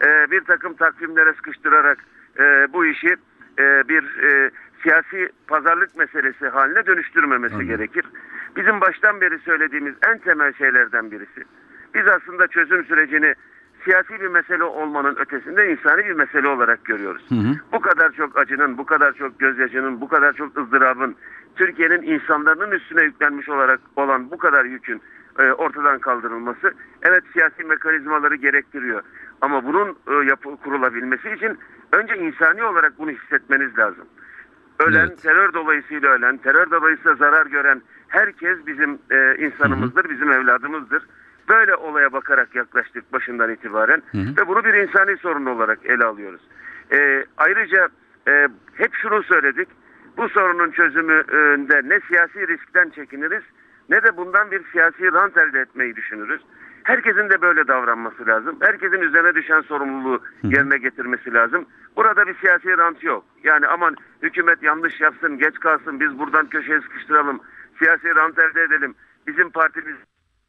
e, 0.05 0.31
bir 0.31 0.41
takım 0.41 0.73
takvimlere 0.73 1.33
sıkıştırarak 1.33 1.97
e, 2.39 2.43
bu 2.73 2.85
işi 2.85 3.15
e, 3.59 3.89
bir 3.89 4.23
e, 4.23 4.51
siyasi 4.83 5.29
pazarlık 5.47 5.97
meselesi 5.97 6.47
haline 6.47 6.85
dönüştürmemesi 6.85 7.55
Anladım. 7.55 7.67
gerekir. 7.69 8.05
Bizim 8.55 8.81
baştan 8.81 9.21
beri 9.21 9.39
söylediğimiz 9.39 9.93
en 10.07 10.17
temel 10.17 10.53
şeylerden 10.53 11.11
birisi. 11.11 11.43
Biz 11.93 12.07
aslında 12.07 12.47
çözüm 12.47 12.85
sürecini 12.85 13.35
siyasi 13.83 14.21
bir 14.21 14.27
mesele 14.27 14.63
olmanın 14.63 15.15
ötesinde 15.15 15.71
insani 15.71 16.05
bir 16.05 16.13
mesele 16.13 16.47
olarak 16.47 16.85
görüyoruz. 16.85 17.25
Hı 17.29 17.35
hı. 17.35 17.53
Bu 17.71 17.79
kadar 17.79 18.11
çok 18.11 18.37
acının, 18.37 18.77
bu 18.77 18.85
kadar 18.85 19.13
çok 19.13 19.39
gözyaşının, 19.39 20.01
bu 20.01 20.07
kadar 20.07 20.33
çok 20.33 20.57
ızdırabın 20.57 21.15
Türkiye'nin 21.55 22.01
insanların 22.01 22.71
üstüne 22.71 23.03
yüklenmiş 23.03 23.49
olarak 23.49 23.79
olan 23.95 24.31
bu 24.31 24.37
kadar 24.37 24.65
yükün 24.65 25.01
e, 25.39 25.51
ortadan 25.51 25.99
kaldırılması 25.99 26.73
evet 27.01 27.23
siyasi 27.33 27.63
mekanizmaları 27.63 28.35
gerektiriyor. 28.35 29.03
Ama 29.41 29.65
bunun 29.65 29.97
e, 30.07 30.25
yapı 30.25 30.57
kurulabilmesi 30.57 31.29
için 31.31 31.59
önce 31.91 32.17
insani 32.17 32.63
olarak 32.63 32.99
bunu 32.99 33.11
hissetmeniz 33.11 33.77
lazım. 33.77 34.05
Ölen, 34.79 35.07
Evet. 35.07 35.21
terör 35.21 35.53
dolayısıyla 35.53 36.09
ölen, 36.09 36.37
terör 36.37 36.71
dolayısıyla 36.71 37.15
zarar 37.15 37.45
gören 37.45 37.81
herkes 38.07 38.57
bizim 38.67 38.99
e, 39.11 39.35
insanımızdır, 39.45 40.09
bizim 40.09 40.31
evladımızdır. 40.31 41.03
Böyle 41.49 41.75
olaya 41.75 42.13
bakarak 42.13 42.55
yaklaştık 42.55 43.13
başından 43.13 43.51
itibaren 43.51 44.01
Hı 44.11 44.17
hı. 44.17 44.37
ve 44.37 44.47
bunu 44.47 44.63
bir 44.63 44.73
insani 44.73 45.17
sorun 45.17 45.45
olarak 45.45 45.85
ele 45.85 46.05
alıyoruz. 46.05 46.41
Ee, 46.91 47.25
ayrıca 47.37 47.89
e, 48.27 48.47
hep 48.73 48.93
şunu 48.93 49.23
söyledik. 49.23 49.67
Bu 50.17 50.29
sorunun 50.29 50.71
çözümünde 50.71 51.81
ne 51.89 51.99
siyasi 51.99 52.47
riskten 52.47 52.89
çekiniriz 52.89 53.43
ne 53.89 54.03
de 54.03 54.17
bundan 54.17 54.51
bir 54.51 54.61
siyasi 54.71 55.11
rant 55.13 55.37
elde 55.37 55.59
etmeyi 55.59 55.95
düşünürüz. 55.95 56.41
Herkesin 56.87 57.29
de 57.29 57.41
böyle 57.41 57.67
davranması 57.67 58.27
lazım. 58.27 58.57
Herkesin 58.59 59.01
üzerine 59.01 59.35
düşen 59.35 59.61
sorumluluğu 59.61 60.19
yerine 60.43 60.77
getirmesi 60.77 61.33
lazım. 61.33 61.65
Burada 61.95 62.27
bir 62.27 62.35
siyasi 62.35 62.77
rant 62.77 63.03
yok. 63.03 63.23
Yani 63.43 63.67
aman 63.67 63.95
hükümet 64.21 64.63
yanlış 64.63 65.01
yapsın, 65.01 65.37
geç 65.37 65.59
kalsın, 65.59 65.99
biz 65.99 66.19
buradan 66.19 66.47
köşeye 66.47 66.81
sıkıştıralım, 66.81 67.39
siyasi 67.79 68.15
rant 68.15 68.39
elde 68.39 68.63
edelim. 68.63 68.95
Bizim 69.27 69.49
partimiz 69.49 69.95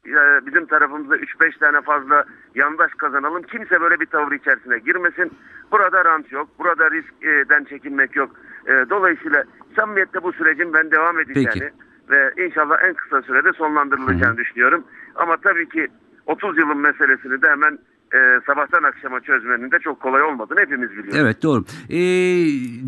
e, 0.05 0.45
bizim 0.45 0.65
tarafımızda 0.65 1.17
3-5 1.17 1.59
tane 1.59 1.81
fazla 1.81 2.25
yandaş 2.55 2.91
kazanalım. 2.93 3.43
Kimse 3.43 3.81
böyle 3.81 3.99
bir 3.99 4.05
tavır 4.05 4.31
içerisine 4.31 4.79
girmesin. 4.79 5.31
Burada 5.71 6.05
rant 6.05 6.31
yok. 6.31 6.49
Burada 6.59 6.91
riskten 6.91 7.63
çekinmek 7.63 8.15
yok. 8.15 8.31
E, 8.67 8.71
Dolayısıyla 8.89 9.43
samimiyette 9.79 10.23
bu 10.23 10.33
sürecin 10.33 10.73
ben 10.73 10.91
devam 10.91 11.19
edeceğini 11.19 11.49
Peki. 11.49 11.71
ve 12.09 12.33
inşallah 12.45 12.83
en 12.83 12.93
kısa 12.93 13.21
sürede 13.21 13.53
sonlandırılacağını 13.53 14.37
düşünüyorum. 14.37 14.83
Ama 15.15 15.37
tabii 15.37 15.69
ki 15.69 15.87
30 16.29 16.57
yılın 16.57 16.77
meselesini 16.77 17.41
de 17.41 17.47
hemen 17.49 17.79
e, 18.13 18.19
sabahtan 18.45 18.83
akşama 18.83 19.19
çözmenin 19.19 19.71
de 19.71 19.79
çok 19.79 19.99
kolay 19.99 20.21
olmadığını 20.21 20.59
hepimiz 20.59 20.91
biliyoruz. 20.91 21.15
Evet 21.17 21.43
doğru. 21.43 21.63
Ee, 21.89 21.97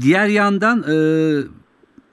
diğer 0.01 0.27
yandan 0.27 0.84
e, 0.91 0.95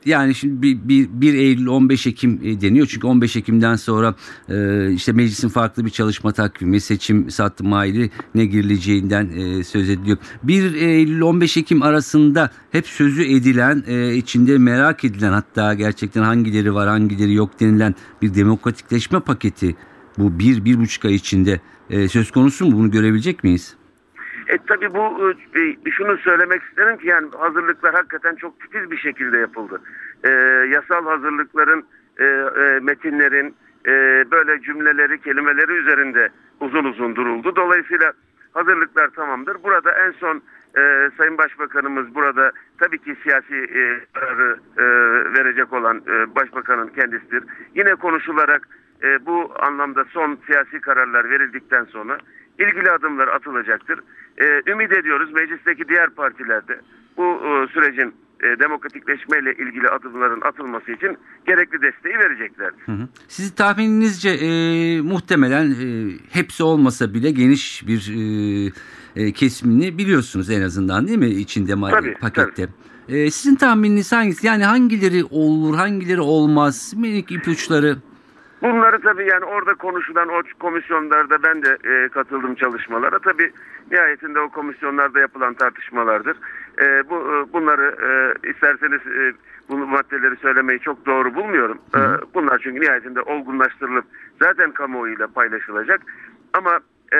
yani 0.05 0.35
şimdi 0.35 0.63
bir, 0.63 0.89
bir, 0.89 1.09
1 1.13 1.35
Eylül 1.35 1.67
15 1.67 2.07
Ekim 2.07 2.41
e, 2.45 2.61
deniyor. 2.61 2.87
Çünkü 2.87 3.07
15 3.07 3.37
Ekim'den 3.37 3.75
sonra 3.77 4.15
e, 4.49 4.91
işte 4.91 5.13
meclisin 5.13 5.49
farklı 5.49 5.85
bir 5.85 5.91
çalışma 5.91 6.33
takvimi, 6.33 6.81
seçim 6.81 7.31
sattı 7.31 7.65
maili 7.65 8.11
ne 8.35 8.45
girileceğinden 8.45 9.29
e, 9.37 9.65
söz 9.65 9.91
ediliyor. 9.91 10.19
1 10.43 10.75
Eylül 10.75 11.21
15 11.21 11.57
Ekim 11.57 11.83
arasında 11.83 12.51
hep 12.73 12.87
sözü 12.87 13.23
edilen, 13.23 13.83
e, 13.87 14.15
içinde 14.15 14.59
merak 14.59 15.05
edilen 15.05 15.33
hatta 15.33 15.75
gerçekten 15.75 16.23
hangileri 16.23 16.75
var 16.75 16.89
hangileri 16.89 17.35
yok 17.35 17.61
denilen 17.61 17.95
bir 18.23 18.35
demokratikleşme 18.35 19.21
paketi 19.21 19.77
bu 20.19 20.39
bir, 20.39 20.65
bir 20.65 20.79
buçuk 20.79 21.05
ay 21.05 21.15
içinde 21.15 21.61
e, 21.91 22.09
söz 22.09 22.31
konusu 22.31 22.65
mu? 22.67 22.73
Bunu 22.79 22.91
görebilecek 22.91 23.45
miyiz? 23.45 23.77
E 24.49 24.59
tabii 24.59 24.95
bu 24.95 25.33
e, 25.87 25.91
şunu 25.91 26.19
söylemek 26.19 26.63
isterim 26.63 26.97
ki 26.99 27.07
yani 27.07 27.29
hazırlıklar 27.39 27.95
hakikaten 27.95 28.35
çok 28.35 28.61
titiz 28.61 28.91
bir 28.91 28.97
şekilde 28.97 29.39
yapıldı. 29.39 29.81
E, 30.25 30.31
yasal 30.75 31.05
hazırlıkların, 31.05 31.85
e, 32.19 32.25
e, 32.25 32.81
metinlerin 32.81 33.55
e, 33.87 33.91
böyle 34.31 34.63
cümleleri, 34.63 35.21
kelimeleri 35.21 35.73
üzerinde 35.73 36.29
uzun 36.61 36.85
uzun 36.85 37.17
duruldu. 37.17 37.57
Dolayısıyla 37.57 38.13
hazırlıklar 38.53 39.09
tamamdır. 39.09 39.57
Burada 39.65 39.93
en 39.93 40.11
son 40.13 40.43
e, 40.79 41.11
Sayın 41.19 41.39
Başbakanımız 41.39 42.15
burada 42.15 42.53
tabii 42.79 42.99
ki 42.99 43.17
siyasi 43.23 43.55
e, 43.55 43.81
e, 44.79 44.85
verecek 45.35 45.73
olan 45.73 46.03
e, 46.09 46.35
Başbakanın 46.35 46.89
kendisidir. 46.89 47.45
Yine 47.75 47.95
konuşularak 47.95 48.69
e, 49.03 49.27
bu 49.27 49.53
anlamda 49.59 50.05
son 50.05 50.39
siyasi 50.47 50.81
kararlar 50.81 51.31
verildikten 51.31 51.85
sonra 51.85 52.19
ilgili 52.59 52.91
adımlar 52.91 53.29
atılacaktır. 53.29 54.01
E, 54.39 54.71
ümit 54.71 54.93
ediyoruz 54.93 55.33
meclisteki 55.33 55.89
diğer 55.89 56.11
partilerde 56.11 56.81
bu 57.17 57.25
e, 57.25 57.73
sürecin 57.73 58.15
e, 58.41 58.59
demokratikleşmeyle 58.59 59.53
ilgili 59.53 59.89
adımların 59.89 60.41
atılması 60.41 60.93
için 60.93 61.19
gerekli 61.47 61.83
desteği 61.83 62.19
vereceklerdir. 62.19 62.83
Hı 62.87 62.93
hı. 62.93 63.09
Sizin 63.29 63.55
tahmininizce 63.55 64.31
e, 64.31 65.01
muhtemelen 65.01 65.71
e, 65.71 66.13
hepsi 66.31 66.63
olmasa 66.63 67.15
bile 67.15 67.31
geniş 67.31 67.87
bir 67.87 68.13
e, 68.17 69.23
e, 69.23 69.33
kesimini 69.33 69.99
biliyorsunuz 69.99 70.51
en 70.51 70.63
azından 70.63 71.09
değil 71.09 71.19
mi 71.19 71.29
içinde 71.29 71.73
Tabii, 71.91 72.15
pakette? 72.15 72.69
E, 73.09 73.31
sizin 73.31 73.57
tahmininiz 73.57 74.13
hangisi? 74.13 74.47
Yani 74.47 74.65
hangileri 74.65 75.25
olur, 75.25 75.75
hangileri 75.75 76.21
olmaz? 76.21 76.95
Minik 76.97 77.33
ipuçları. 77.33 77.97
Bunları 78.63 79.01
tabii 79.01 79.27
yani 79.29 79.45
orada 79.45 79.75
konuşulan 79.75 80.29
o 80.29 80.43
komisyonlarda 80.59 81.43
ben 81.43 81.63
de 81.63 81.77
e, 81.85 82.09
katıldım 82.09 82.55
çalışmalara. 82.55 83.19
Tabii 83.19 83.53
nihayetinde 83.91 84.41
o 84.41 84.49
komisyonlarda 84.49 85.21
yapılan 85.21 85.55
tartışmalardır. 85.55 86.37
E, 86.81 87.11
bu 87.11 87.15
e, 87.15 87.53
bunları 87.53 87.97
e, 88.03 88.49
isterseniz 88.51 89.01
e, 89.07 89.33
bu 89.69 89.77
maddeleri 89.77 90.37
söylemeyi 90.37 90.81
çok 90.81 91.07
doğru 91.07 91.35
bulmuyorum. 91.35 91.79
E, 91.95 92.01
bunlar 92.35 92.59
çünkü 92.59 92.81
nihayetinde 92.81 93.23
olgunlaştırılıp 93.23 94.05
zaten 94.43 94.73
kamuoyuyla 94.73 95.27
paylaşılacak. 95.27 96.01
Ama 96.53 96.81
e, 97.13 97.19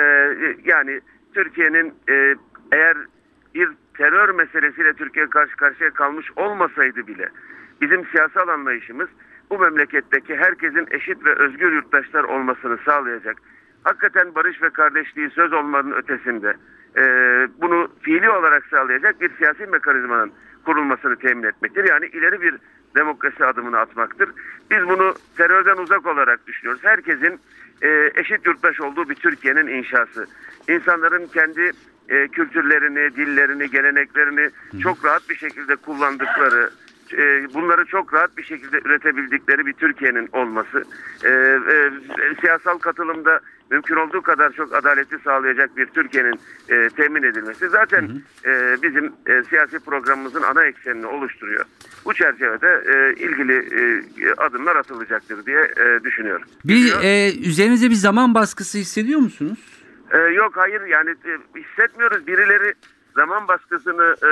yani 0.65 1.01
Türkiye'nin 1.33 1.93
e, 2.09 2.35
eğer 2.71 2.97
bir 3.55 3.69
terör 3.97 4.29
meselesiyle 4.29 4.93
Türkiye 4.93 5.27
karşı 5.27 5.55
karşıya 5.55 5.89
kalmış 5.89 6.31
olmasaydı 6.35 7.07
bile 7.07 7.29
bizim 7.81 8.05
siyasal 8.05 8.47
anlayışımız 8.47 9.09
bu 9.49 9.59
memleketteki 9.59 10.35
herkesin 10.35 10.87
eşit 10.91 11.25
ve 11.25 11.33
özgür 11.33 11.71
yurttaşlar 11.71 12.23
olmasını 12.23 12.77
sağlayacak. 12.85 13.37
Hakikaten 13.83 14.35
barış 14.35 14.61
ve 14.61 14.69
kardeşliği 14.69 15.29
söz 15.29 15.53
olmanın 15.53 15.91
ötesinde 15.91 16.55
e, 16.97 17.03
bunu 17.61 17.87
fiili 18.01 18.29
olarak 18.29 18.65
sağlayacak 18.65 19.21
bir 19.21 19.37
siyasi 19.37 19.65
mekanizmanın 19.65 20.31
kurulmasını 20.65 21.15
temin 21.15 21.43
etmektir. 21.43 21.89
Yani 21.89 22.05
ileri 22.05 22.41
bir 22.41 22.55
demokrasi 22.95 23.45
adımını 23.45 23.79
atmaktır. 23.79 24.29
Biz 24.71 24.87
bunu 24.87 25.13
terörden 25.37 25.77
uzak 25.77 26.05
olarak 26.05 26.47
düşünüyoruz. 26.47 26.83
Herkesin 26.83 27.39
e, 27.81 28.11
eşit 28.15 28.45
yurttaş 28.45 28.81
olduğu 28.81 29.09
bir 29.09 29.15
Türkiye'nin 29.15 29.67
inşası. 29.67 30.27
İnsanların 30.69 31.27
kendi 31.27 31.71
e, 32.09 32.27
kültürlerini, 32.27 33.15
dillerini, 33.15 33.69
geleneklerini 33.69 34.49
çok 34.83 35.05
rahat 35.05 35.29
bir 35.29 35.35
şekilde 35.35 35.75
kullandıkları, 35.75 36.69
e, 37.13 37.53
bunları 37.53 37.85
çok 37.85 38.13
rahat 38.13 38.37
bir 38.37 38.43
şekilde 38.43 38.77
üretebildikleri 38.85 39.65
bir 39.65 39.73
Türkiye'nin 39.73 40.29
olması, 40.31 40.83
e, 41.23 41.29
e, 41.29 41.91
siyasal 42.41 42.77
katılımda 42.77 43.39
mümkün 43.71 43.95
olduğu 43.95 44.21
kadar 44.21 44.51
çok 44.51 44.75
adaleti 44.75 45.17
sağlayacak 45.23 45.77
bir 45.77 45.85
Türkiye'nin 45.85 46.39
e, 46.69 46.89
temin 46.89 47.23
edilmesi 47.23 47.69
zaten 47.69 48.09
e, 48.45 48.75
bizim 48.83 49.05
e, 49.05 49.43
siyasi 49.49 49.79
programımızın 49.79 50.41
ana 50.41 50.65
eksenini 50.65 51.05
oluşturuyor. 51.05 51.65
Bu 52.05 52.13
çerçevede 52.13 52.83
e, 52.85 53.13
ilgili 53.13 53.53
e, 53.53 54.03
adımlar 54.37 54.75
atılacaktır 54.75 55.45
diye 55.45 55.61
e, 55.61 56.03
düşünüyorum. 56.03 56.47
Bir 56.65 56.93
e, 57.03 57.39
üzerinize 57.49 57.89
bir 57.89 57.95
zaman 57.95 58.33
baskısı 58.33 58.77
hissediyor 58.77 59.19
musunuz? 59.19 59.79
Ee, 60.11 60.17
yok 60.17 60.57
hayır 60.57 60.81
yani 60.81 61.09
e, 61.09 61.59
hissetmiyoruz. 61.59 62.27
Birileri 62.27 62.73
zaman 63.19 63.47
baskısını 63.47 64.15
e, 64.23 64.31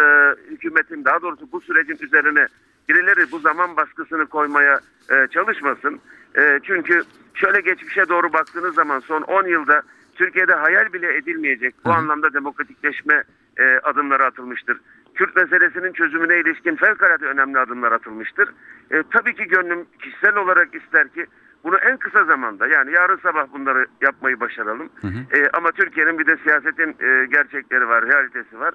hükümetin 0.52 1.06
daha 1.06 1.22
doğrusu 1.22 1.52
bu 1.52 1.62
sürecin 1.62 1.98
üzerine 2.02 2.48
birileri 2.90 3.32
bu 3.32 3.40
zaman 3.40 3.78
baskısını 3.78 4.26
koymaya 4.26 4.80
e, 5.12 5.28
çalışmasın. 5.28 6.00
E, 6.38 6.60
çünkü 6.64 7.04
şöyle 7.34 7.62
geçmişe 7.62 8.10
doğru 8.10 8.34
baktığınız 8.34 8.76
zaman 8.76 9.00
son 9.00 9.22
10 9.22 9.48
yılda 9.48 9.82
Türkiye'de 10.16 10.54
hayal 10.54 10.94
bile 10.94 11.18
edilmeyecek 11.18 11.76
bu 11.86 11.90
Hı. 11.90 11.94
anlamda 11.94 12.34
demokratikleşme 12.34 13.24
e, 13.58 13.64
adımları 13.84 14.26
atılmıştır. 14.26 14.78
Kürt 15.16 15.36
meselesinin 15.36 15.94
çözümüne 15.94 16.40
ilişkin 16.40 16.76
fevkalade 16.76 17.26
önemli 17.26 17.60
adımlar 17.60 17.92
atılmıştır. 17.92 18.50
E, 18.92 19.04
tabii 19.12 19.36
ki 19.36 19.44
gönlüm 19.44 19.86
kişisel 20.02 20.36
olarak 20.36 20.76
ister 20.76 21.08
ki 21.08 21.26
bunu 21.64 21.78
en 21.78 21.98
kısa 21.98 22.24
zamanda 22.24 22.68
yani 22.68 22.92
yarın 22.92 23.18
sabah 23.18 23.48
bunları 23.54 23.86
yapmayı 24.02 24.40
başaralım. 24.40 24.90
Hı 25.02 25.08
hı. 25.08 25.38
E, 25.38 25.50
ama 25.54 25.72
Türkiye'nin 25.72 26.20
bir 26.20 26.28
de 26.28 26.38
siyasetin 26.38 26.90
e, 26.90 27.26
gerçekleri 27.26 27.88
var, 27.88 28.06
realitesi 28.06 28.60
var. 28.60 28.74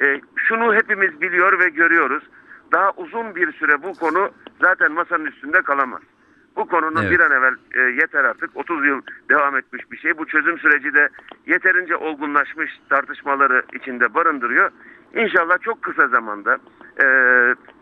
E, 0.00 0.20
şunu 0.36 0.74
hepimiz 0.74 1.20
biliyor 1.20 1.58
ve 1.58 1.68
görüyoruz. 1.68 2.24
Daha 2.72 2.92
uzun 2.96 3.34
bir 3.34 3.52
süre 3.52 3.82
bu 3.82 3.92
konu 3.94 4.30
zaten 4.60 4.92
masanın 4.92 5.24
üstünde 5.24 5.62
kalamaz. 5.62 6.02
Bu 6.56 6.68
konunun 6.68 7.02
Evet. 7.02 7.10
bir 7.10 7.20
an 7.20 7.32
evvel 7.32 7.54
e, 7.74 7.80
yeter 7.80 8.24
artık 8.24 8.50
30 8.54 8.86
yıl 8.86 9.02
devam 9.28 9.56
etmiş 9.56 9.90
bir 9.90 9.96
şey. 9.96 10.18
Bu 10.18 10.26
çözüm 10.26 10.58
süreci 10.58 10.94
de 10.94 11.08
yeterince 11.46 11.96
olgunlaşmış 11.96 12.80
tartışmaları 12.88 13.62
içinde 13.72 14.14
barındırıyor. 14.14 14.70
İnşallah 15.14 15.58
çok 15.60 15.82
kısa 15.82 16.08
zamanda 16.08 16.58
e, 17.02 17.06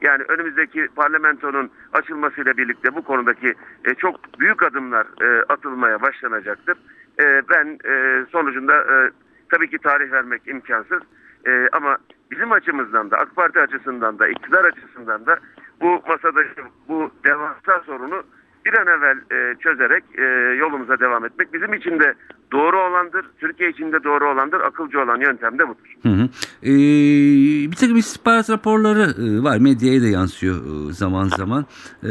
yani 0.03 0.23
önümüzdeki 0.29 0.89
parlamentonun 0.97 1.71
açılmasıyla 1.93 2.57
birlikte 2.57 2.95
bu 2.95 3.03
konudaki 3.03 3.55
e, 3.85 3.95
çok 3.95 4.39
büyük 4.39 4.63
adımlar 4.63 5.07
e, 5.23 5.43
atılmaya 5.49 6.03
başlanacaktır. 6.03 6.79
E, 7.21 7.43
ben 7.51 7.79
e, 7.85 8.25
sonucunda 8.33 8.77
e, 8.77 9.11
tabii 9.53 9.71
ki 9.71 9.79
tarih 9.79 10.13
vermek 10.13 10.49
imkansız 10.49 11.03
E, 11.47 11.69
ama 11.73 11.99
bizim 12.31 12.53
açımızdan 12.53 13.11
da 13.11 13.19
AK 13.19 13.37
Parti 13.37 13.61
açısından 13.61 14.19
da 14.19 14.29
iktidar 14.29 14.65
açısından 14.65 15.27
da 15.27 15.39
bu 15.81 16.03
masadaki 16.09 16.63
bu 16.89 17.11
devasa 17.25 17.81
sorunu 17.87 18.23
bir 18.65 18.79
an 18.79 18.87
evvel 18.87 19.19
e, 19.33 19.55
çözerek 19.55 20.05
e, 20.19 20.23
yolumuza 20.59 21.01
devam 21.01 21.25
etmek 21.25 21.53
bizim 21.53 21.75
için 21.75 22.01
de 22.01 22.15
doğru 22.53 22.81
olandır. 22.81 23.27
Türkiye 23.41 23.71
için 23.71 23.93
de 23.93 24.05
doğru 24.05 24.33
olandır. 24.33 24.61
Akılcı 24.61 25.01
olan 25.01 25.21
yöntem 25.21 25.59
de 25.59 25.69
budur. 25.69 25.97
Hı 26.03 26.09
hı. 26.09 26.29
Ee, 26.63 27.71
bir 27.71 27.77
takım 27.77 27.97
istihbarat 27.97 28.51
raporları 28.51 29.15
e, 29.23 29.43
var. 29.43 29.59
Medyaya 29.59 30.03
da 30.03 30.07
yansıyor 30.07 30.57
e, 30.57 30.93
zaman 30.93 31.29
zaman. 31.29 31.67
Ee, 32.05 32.09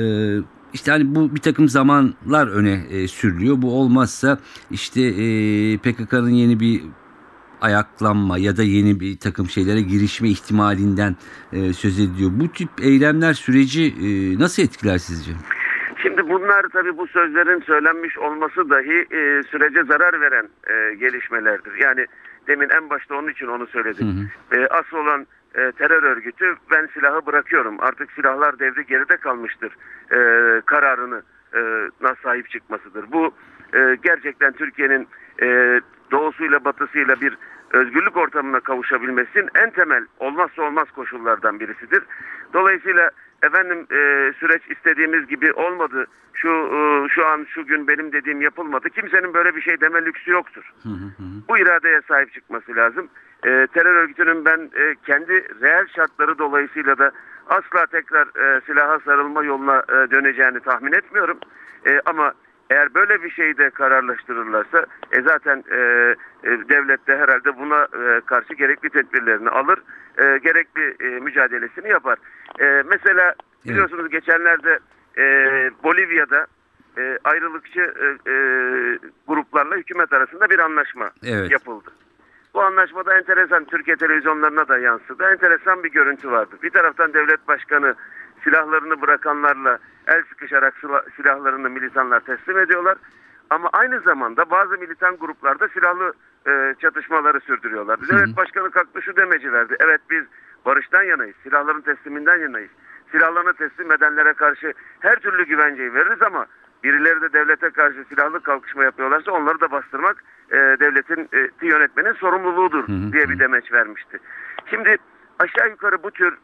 işte 0.73 0.91
hani 0.91 1.15
bu 1.15 1.36
bir 1.36 1.41
takım 1.41 1.69
zamanlar 1.69 2.47
öne 2.47 2.86
e, 2.89 3.08
sürülüyor. 3.08 3.62
Bu 3.62 3.80
olmazsa 3.80 4.38
işte 4.71 5.02
e, 5.02 5.78
PKK'nın 5.78 6.30
yeni 6.30 6.60
bir 6.60 6.82
ayaklanma 7.62 8.38
ya 8.38 8.58
da 8.58 8.63
yeni 8.63 9.00
bir 9.00 9.17
takım 9.17 9.50
şeylere 9.50 9.82
girişme 9.82 10.30
ihtimalinden 10.30 11.15
e, 11.54 11.73
söz 11.73 12.00
ediliyor. 12.00 12.32
Bu 12.34 12.47
tip 12.47 12.69
eylemler 12.82 13.34
süreci 13.34 13.84
e, 13.84 14.39
nasıl 14.39 14.63
etkiler 14.63 14.97
sizce? 14.97 15.32
Şimdi 16.02 16.30
bunlar 16.30 16.66
tabii 16.74 16.98
bu 16.98 17.08
sözlerin 17.08 17.62
söylenmiş 17.62 18.18
olması 18.18 18.70
dahi 18.70 19.06
e, 19.12 19.44
sürece 19.44 19.84
zarar 19.84 20.22
veren 20.22 20.48
e, 20.70 20.96
gelişmelerdir. 20.96 21.74
Yani 21.76 22.06
demin 22.48 22.70
en 22.70 22.90
başta 22.90 23.16
onun 23.16 23.30
için 23.30 23.48
onu 23.48 23.68
söyledim. 23.68 24.30
E, 24.52 24.68
asıl 24.68 24.98
olan 24.98 25.28
e, 25.56 25.72
terör 25.72 26.04
örgütü 26.04 26.56
ben 26.72 26.90
silahı 26.94 27.26
bırakıyorum. 27.26 27.76
Artık 27.80 28.12
silahlar 28.12 28.60
devri 28.60 28.86
geride 28.86 29.18
kalmıştır. 29.18 29.78
E, 30.12 30.18
kararını 30.66 31.22
e, 31.54 31.60
nasıl 32.02 32.22
sahip 32.24 32.50
çıkmasıdır. 32.50 33.12
Bu 33.12 33.32
e, 33.74 33.98
gerçekten 34.04 34.54
Türkiye'nin 34.54 35.08
e, 35.42 35.80
doğusuyla 36.12 36.66
batısıyla 36.66 37.22
bir 37.22 37.38
özgürlük 37.72 38.18
ortamına 38.18 38.60
kavuşabilmesinin 38.60 39.50
en 39.56 39.70
temel 39.70 40.06
olmazsa 40.20 40.62
olmaz 40.62 40.92
koşullardan 40.92 41.60
birisidir. 41.60 42.04
Dolayısıyla 42.54 43.12
efendim 43.43 43.88
e, 43.91 44.34
süreç 44.39 44.62
istediğimiz 44.69 45.28
gibi 45.28 45.54
olmadı. 45.54 46.08
Şu 46.34 46.50
e, 46.50 47.10
şu 47.10 47.26
an 47.26 47.47
şu 47.50 47.65
gün 47.65 47.88
benim 47.88 48.12
dediğim 48.12 48.41
yapılmadı. 48.41 48.89
Kimsenin 48.89 49.34
böyle 49.34 49.56
bir 49.56 49.62
şey 49.62 49.82
deme 49.82 50.06
lüksü 50.06 50.32
yoktur. 50.32 50.73
Bu 51.50 51.58
iradeye 51.58 52.02
sahip 52.08 52.34
çıkması 52.34 52.76
lazım. 52.76 53.08
E, 53.45 53.67
terör 53.73 53.95
örgütünün 53.95 54.45
ben 54.45 54.60
e, 54.60 54.95
kendi 55.06 55.62
reel 55.62 55.88
şartları 55.95 56.38
dolayısıyla 56.38 56.97
da 56.97 57.12
asla 57.50 57.86
tekrar 57.86 58.28
e, 58.28 58.62
silaha 58.62 59.00
sarılma 59.00 59.43
yoluna 59.43 59.84
e, 59.89 60.12
döneceğini 60.12 60.60
tahmin 60.60 60.91
etmiyorum. 60.91 61.38
E, 61.86 62.02
ama 62.06 62.34
eğer 62.69 62.93
böyle 62.93 63.23
bir 63.23 63.30
şeyi 63.30 63.58
de 63.58 63.69
kararlaştırırlarsa 63.69 64.86
e 65.12 65.21
zaten 65.21 65.63
e, 65.71 65.75
e, 66.43 66.49
devlet 66.69 67.08
de 67.08 67.17
herhalde 67.17 67.58
buna 67.58 67.84
e, 67.84 68.21
karşı 68.25 68.53
gerekli 68.53 68.89
tedbirlerini 68.89 69.49
alır, 69.49 69.80
e, 70.17 70.38
gerekli 70.38 70.95
e, 70.99 71.19
mücadelesini 71.19 71.89
yapar. 71.89 72.17
E, 72.60 72.84
mesela 72.86 73.36
biliyorsunuz 73.65 74.10
geçenlerde 74.10 74.80
e, 75.17 75.23
Bolivya'da 75.84 76.47
e, 76.97 77.19
ayrılıkçı 77.23 77.80
e, 77.82 78.32
e, 78.32 78.36
gruplarla 79.27 79.75
hükümet 79.75 80.13
arasında 80.13 80.49
bir 80.49 80.60
anlaşma 80.60 81.12
Evet. 81.23 81.51
yapıldı. 81.51 81.91
Bu 82.53 82.62
anlaşmada 82.62 83.17
enteresan 83.17 83.65
Türkiye 83.65 83.97
televizyonlarına 83.97 84.67
da 84.67 84.77
yansıdı. 84.77 85.23
Enteresan 85.32 85.84
bir 85.84 85.91
görüntü 85.91 86.32
vardı. 86.32 86.56
Bir 86.63 86.69
taraftan 86.69 87.13
devlet 87.13 87.47
başkanı 87.47 87.95
silahlarını 88.48 89.02
bırakanlarla 89.02 89.80
el 90.08 90.24
sıkışarak 90.30 90.74
sila- 90.82 91.06
silahlarını 91.16 91.70
militanlar 91.70 92.20
teslim 92.20 92.60
ediyorlar. 92.60 92.98
Ama 93.50 93.70
aynı 93.74 94.00
zamanda 94.00 94.50
bazı 94.50 94.78
militan 94.78 95.18
gruplarda 95.18 95.68
silahlı 95.68 96.14
e, 96.48 96.76
çatışmaları 96.80 97.40
sürdürüyorlar. 97.40 98.00
Devlet 98.10 98.38
başkanı 98.38 98.72
kalktı 98.72 99.02
şu 99.02 99.16
demeci 99.16 99.54
verdi. 99.54 99.76
Evet 99.80 100.02
biz 100.10 100.24
barıştan 100.66 101.04
yanayız. 101.04 101.36
Silahların 101.44 101.82
tesliminden 101.82 102.38
yanayız. 102.38 102.72
Silahlarını 103.12 103.54
teslim 103.54 103.92
edenlere 103.92 104.34
karşı 104.34 104.74
her 105.00 105.16
türlü 105.16 105.46
güvenceyi 105.46 105.94
veririz 105.94 106.22
ama 106.22 106.46
birileri 106.84 107.22
de 107.22 107.34
devlete 107.34 107.70
karşı 107.70 108.04
silahlı 108.10 108.40
kalkışma 108.40 108.84
yapıyorlarsa 108.84 109.32
onları 109.32 109.62
da 109.62 109.72
bastırmak 109.72 110.24
e, 110.52 110.56
devletin 110.56 111.30
e, 111.34 111.50
yönetmenin 111.62 112.14
sorumluluğudur 112.14 112.88
diye 112.88 113.30
bir 113.30 113.40
demeç 113.40 113.72
vermişti. 113.72 114.20
Şimdi 114.70 114.98
aşağı 115.40 115.70
yukarı 115.70 116.04
bu 116.04 116.12
tür 116.12 116.38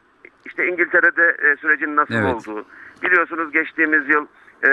işte 0.45 0.67
İngiltere'de 0.67 1.37
e, 1.39 1.55
sürecin 1.55 1.95
nasıl 1.95 2.13
Evet. 2.13 2.35
olduğu 2.35 2.65
biliyorsunuz 3.03 3.51
geçtiğimiz 3.51 4.09
yıl 4.09 4.27
e, 4.65 4.71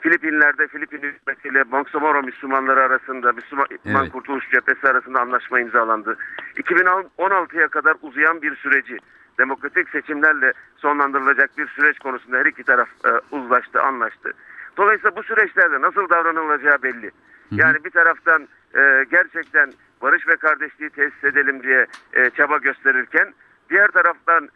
Filipinler'de 0.00 0.66
Filipin 0.66 1.02
hükümetiyle 1.02 1.72
Bangsamoro 1.72 2.22
Müslümanları 2.22 2.82
arasında 2.82 3.32
Müslüman 3.32 3.66
Evet. 3.86 4.12
Kurtuluş 4.12 4.50
Cephesi 4.50 4.88
arasında 4.88 5.20
anlaşma 5.20 5.60
imzalandı. 5.60 6.16
2016'ya 6.56 7.68
kadar 7.68 7.96
uzayan 8.02 8.42
bir 8.42 8.56
süreci 8.56 8.98
demokratik 9.38 9.88
seçimlerle 9.88 10.52
sonlandırılacak 10.76 11.58
bir 11.58 11.66
süreç 11.66 11.98
konusunda 11.98 12.36
her 12.36 12.46
iki 12.46 12.62
taraf 12.64 12.88
e, 13.04 13.36
uzlaştı, 13.36 13.82
anlaştı. 13.82 14.32
Dolayısıyla 14.76 15.16
bu 15.16 15.22
süreçlerde 15.22 15.80
nasıl 15.80 16.08
davranılacağı 16.08 16.82
belli. 16.82 17.10
Yani 17.50 17.84
bir 17.84 17.90
taraftan 17.90 18.48
e, 18.74 19.04
gerçekten 19.10 19.72
barış 20.02 20.28
ve 20.28 20.36
kardeşliği 20.36 20.90
tesis 20.90 21.24
edelim 21.24 21.62
diye 21.62 21.86
e, 22.12 22.30
çaba 22.30 22.58
gösterirken 22.58 23.34
diğer 23.70 23.88
taraftan 23.88 24.48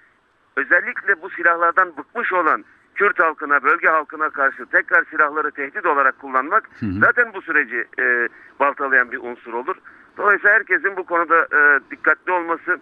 özellikle 0.59 1.23
bu 1.23 1.31
silahlardan 1.31 1.97
bıkmış 1.97 2.33
olan 2.33 2.65
Kürt 2.95 3.19
halkına, 3.19 3.63
bölge 3.63 3.89
halkına 3.89 4.31
karşı 4.31 4.67
tekrar 4.67 5.05
silahları 5.05 5.51
tehdit 5.51 5.87
olarak 5.87 6.19
kullanmak 6.19 6.71
zaten 7.01 7.35
bu 7.35 7.43
süreci 7.43 7.85
e, 7.99 8.29
baltalayan 8.61 9.13
bir 9.13 9.19
unsur 9.19 9.53
olur. 9.53 9.77
Dolayısıyla 10.17 10.55
herkesin 10.55 10.97
bu 10.97 11.05
konuda 11.05 11.37
e, 11.43 11.81
dikkatli 11.91 12.33
olması, 12.33 12.79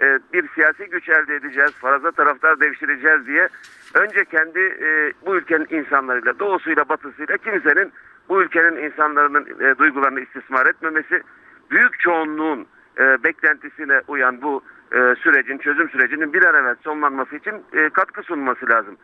e, 0.00 0.18
bir 0.32 0.48
siyasi 0.48 0.86
güç 0.86 1.08
elde 1.08 1.36
edeceğiz, 1.36 1.72
faraza 1.72 2.10
taraftar 2.10 2.60
devşireceğiz 2.60 3.26
diye 3.26 3.48
önce 3.94 4.24
kendi 4.24 4.60
e, 4.60 5.12
bu 5.26 5.36
ülkenin 5.36 5.66
insanlarıyla, 5.70 6.38
doğusuyla, 6.38 6.88
batısıyla 6.88 7.36
kimsenin 7.36 7.92
bu 8.28 8.42
ülkenin 8.42 8.76
insanların 8.76 9.46
e, 9.60 9.78
duygularını 9.78 10.20
istismar 10.20 10.66
etmemesi, 10.66 11.22
büyük 11.70 12.00
çoğunluğun 12.00 12.66
e, 12.98 13.24
beklentisine 13.24 14.02
uyan 14.08 14.42
bu 14.42 14.62
e, 14.92 15.14
sürecin, 15.22 15.58
çözüm 15.58 15.90
sürecinin 15.90 16.32
bir 16.32 16.44
an 16.44 16.54
evvel 16.54 16.76
sonlanması 16.84 17.36
için 17.36 17.54
e, 17.72 17.88
katkı 17.88 18.22
sunması 18.22 18.68
lazım. 18.68 18.96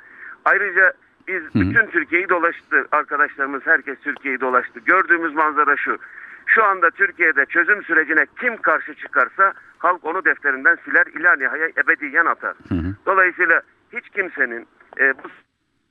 Ayrıca 0.45 0.93
biz 1.29 1.43
bütün 1.55 1.87
Türkiye'yi 1.87 2.29
dolaştı. 2.29 2.87
Arkadaşlarımız 2.93 3.63
herkes 3.65 3.99
Türkiye'yi 4.01 4.41
dolaştı. 4.41 4.81
Gördüğümüz 4.81 5.35
manzara 5.35 5.77
şu. 5.77 5.99
Şu 6.47 6.65
anda 6.65 6.91
Türkiye'de 6.91 7.47
çözüm 7.47 7.83
sürecine 7.83 8.27
kim 8.41 8.57
karşı 8.57 8.95
çıkarsa 8.95 9.53
halk 9.79 10.05
onu 10.05 10.25
defterinden 10.25 10.79
siler 10.85 11.07
ila 11.07 11.37
nihaya 11.37 11.69
ebediyen 11.69 12.27
atar. 12.27 12.55
Dolayısıyla 13.07 13.63
hiç 13.93 14.09
kimsenin 14.09 14.67
e, 15.01 15.15
bu 15.25 15.29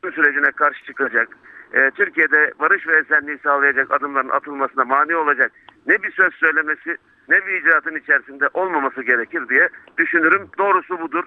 çözüm 0.04 0.24
sürecine 0.24 0.52
karşı 0.52 0.86
çıkacak, 0.86 1.28
e, 1.74 1.92
Türkiye'de 1.92 2.54
barış 2.60 2.88
ve 2.88 2.98
esenliği 2.98 3.38
sağlayacak 3.38 3.92
adımların 3.92 4.30
atılmasına 4.30 4.86
mani 4.86 5.16
olacak 5.16 5.52
ne 5.88 6.04
bir 6.04 6.12
söz 6.12 6.34
söylemesi 6.34 6.98
ne 7.30 7.46
bir 7.46 7.62
icraatın 7.62 7.96
içerisinde 7.96 8.50
olmaması 8.54 9.04
gerekir 9.04 9.50
diye 9.50 9.70
düşünürüm. 9.98 10.50
Doğrusu 10.58 11.00
budur. 11.00 11.24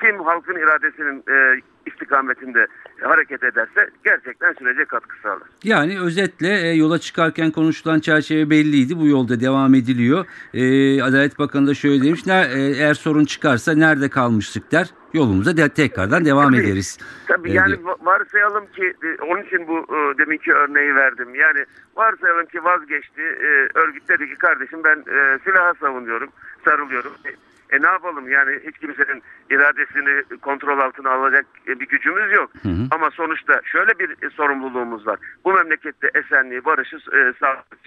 Kim 0.00 0.20
halkın 0.24 0.54
iradesinin 0.56 1.24
e, 1.30 1.60
istikametinde 1.86 2.66
hareket 3.02 3.42
ederse 3.44 3.90
gerçekten 4.04 4.52
sürece 4.52 4.84
katkı 4.84 5.16
sağlar. 5.22 5.48
Yani 5.64 6.00
özetle 6.00 6.60
e, 6.68 6.74
yola 6.74 6.98
çıkarken 6.98 7.50
konuşulan 7.50 8.00
çerçeve 8.00 8.50
belliydi. 8.50 8.98
Bu 8.98 9.06
yolda 9.06 9.40
devam 9.40 9.74
ediliyor. 9.74 10.26
E, 10.54 10.62
Adalet 11.02 11.38
Bakanı 11.38 11.66
da 11.66 11.74
şöyle 11.74 12.02
demiş. 12.04 12.26
"Ne- 12.26 12.48
e, 12.54 12.60
eğer 12.60 12.94
sorun 12.94 13.24
çıkarsa 13.24 13.72
nerede 13.74 14.08
kalmıştık 14.10 14.72
der. 14.72 14.90
Yolumuza 15.14 15.56
de, 15.56 15.68
tekrardan 15.68 16.24
devam 16.24 16.52
Tabii. 16.52 16.60
ederiz. 16.62 16.98
Tabii 17.26 17.50
E, 17.50 17.52
yani 17.52 17.68
diyor. 17.68 17.80
va- 17.88 18.04
varsayalım 18.06 18.66
ki 18.66 18.94
e, 19.04 19.22
onun 19.22 19.42
için 19.42 19.68
bu 19.68 19.78
e, 19.78 20.18
deminki 20.18 20.52
örneği 20.52 20.94
verdim. 20.94 21.34
Yani 21.34 21.64
varsayalım 21.96 22.46
ki 22.46 22.64
vazgeçti. 22.64 23.20
E, 23.22 23.68
örgüt 23.78 24.08
dedi 24.08 24.28
ki 24.28 24.34
kardeşim 24.38 24.84
ben 24.84 24.96
e, 24.98 25.38
silaha 25.44 25.74
savunuyorum, 25.80 26.28
sarılıyorum. 26.64 27.12
E, 27.26 27.30
e 27.72 27.82
ne 27.82 27.86
yapalım 27.86 28.28
yani 28.28 28.60
hiç 28.66 28.78
kimsenin 28.78 29.22
iradesini 29.50 30.38
kontrol 30.38 30.78
altına 30.78 31.10
alacak 31.10 31.46
e, 31.68 31.80
bir 31.80 31.88
gücümüz 31.88 32.32
yok. 32.32 32.50
Ama 32.90 33.10
sonuçta 33.10 33.60
şöyle 33.64 33.98
bir 33.98 34.10
e, 34.10 34.30
sorumluluğumuz 34.30 35.06
var. 35.06 35.18
Bu 35.44 35.52
memlekette 35.52 36.10
esenliği, 36.14 36.64
barışı 36.64 36.96
e, 36.96 37.32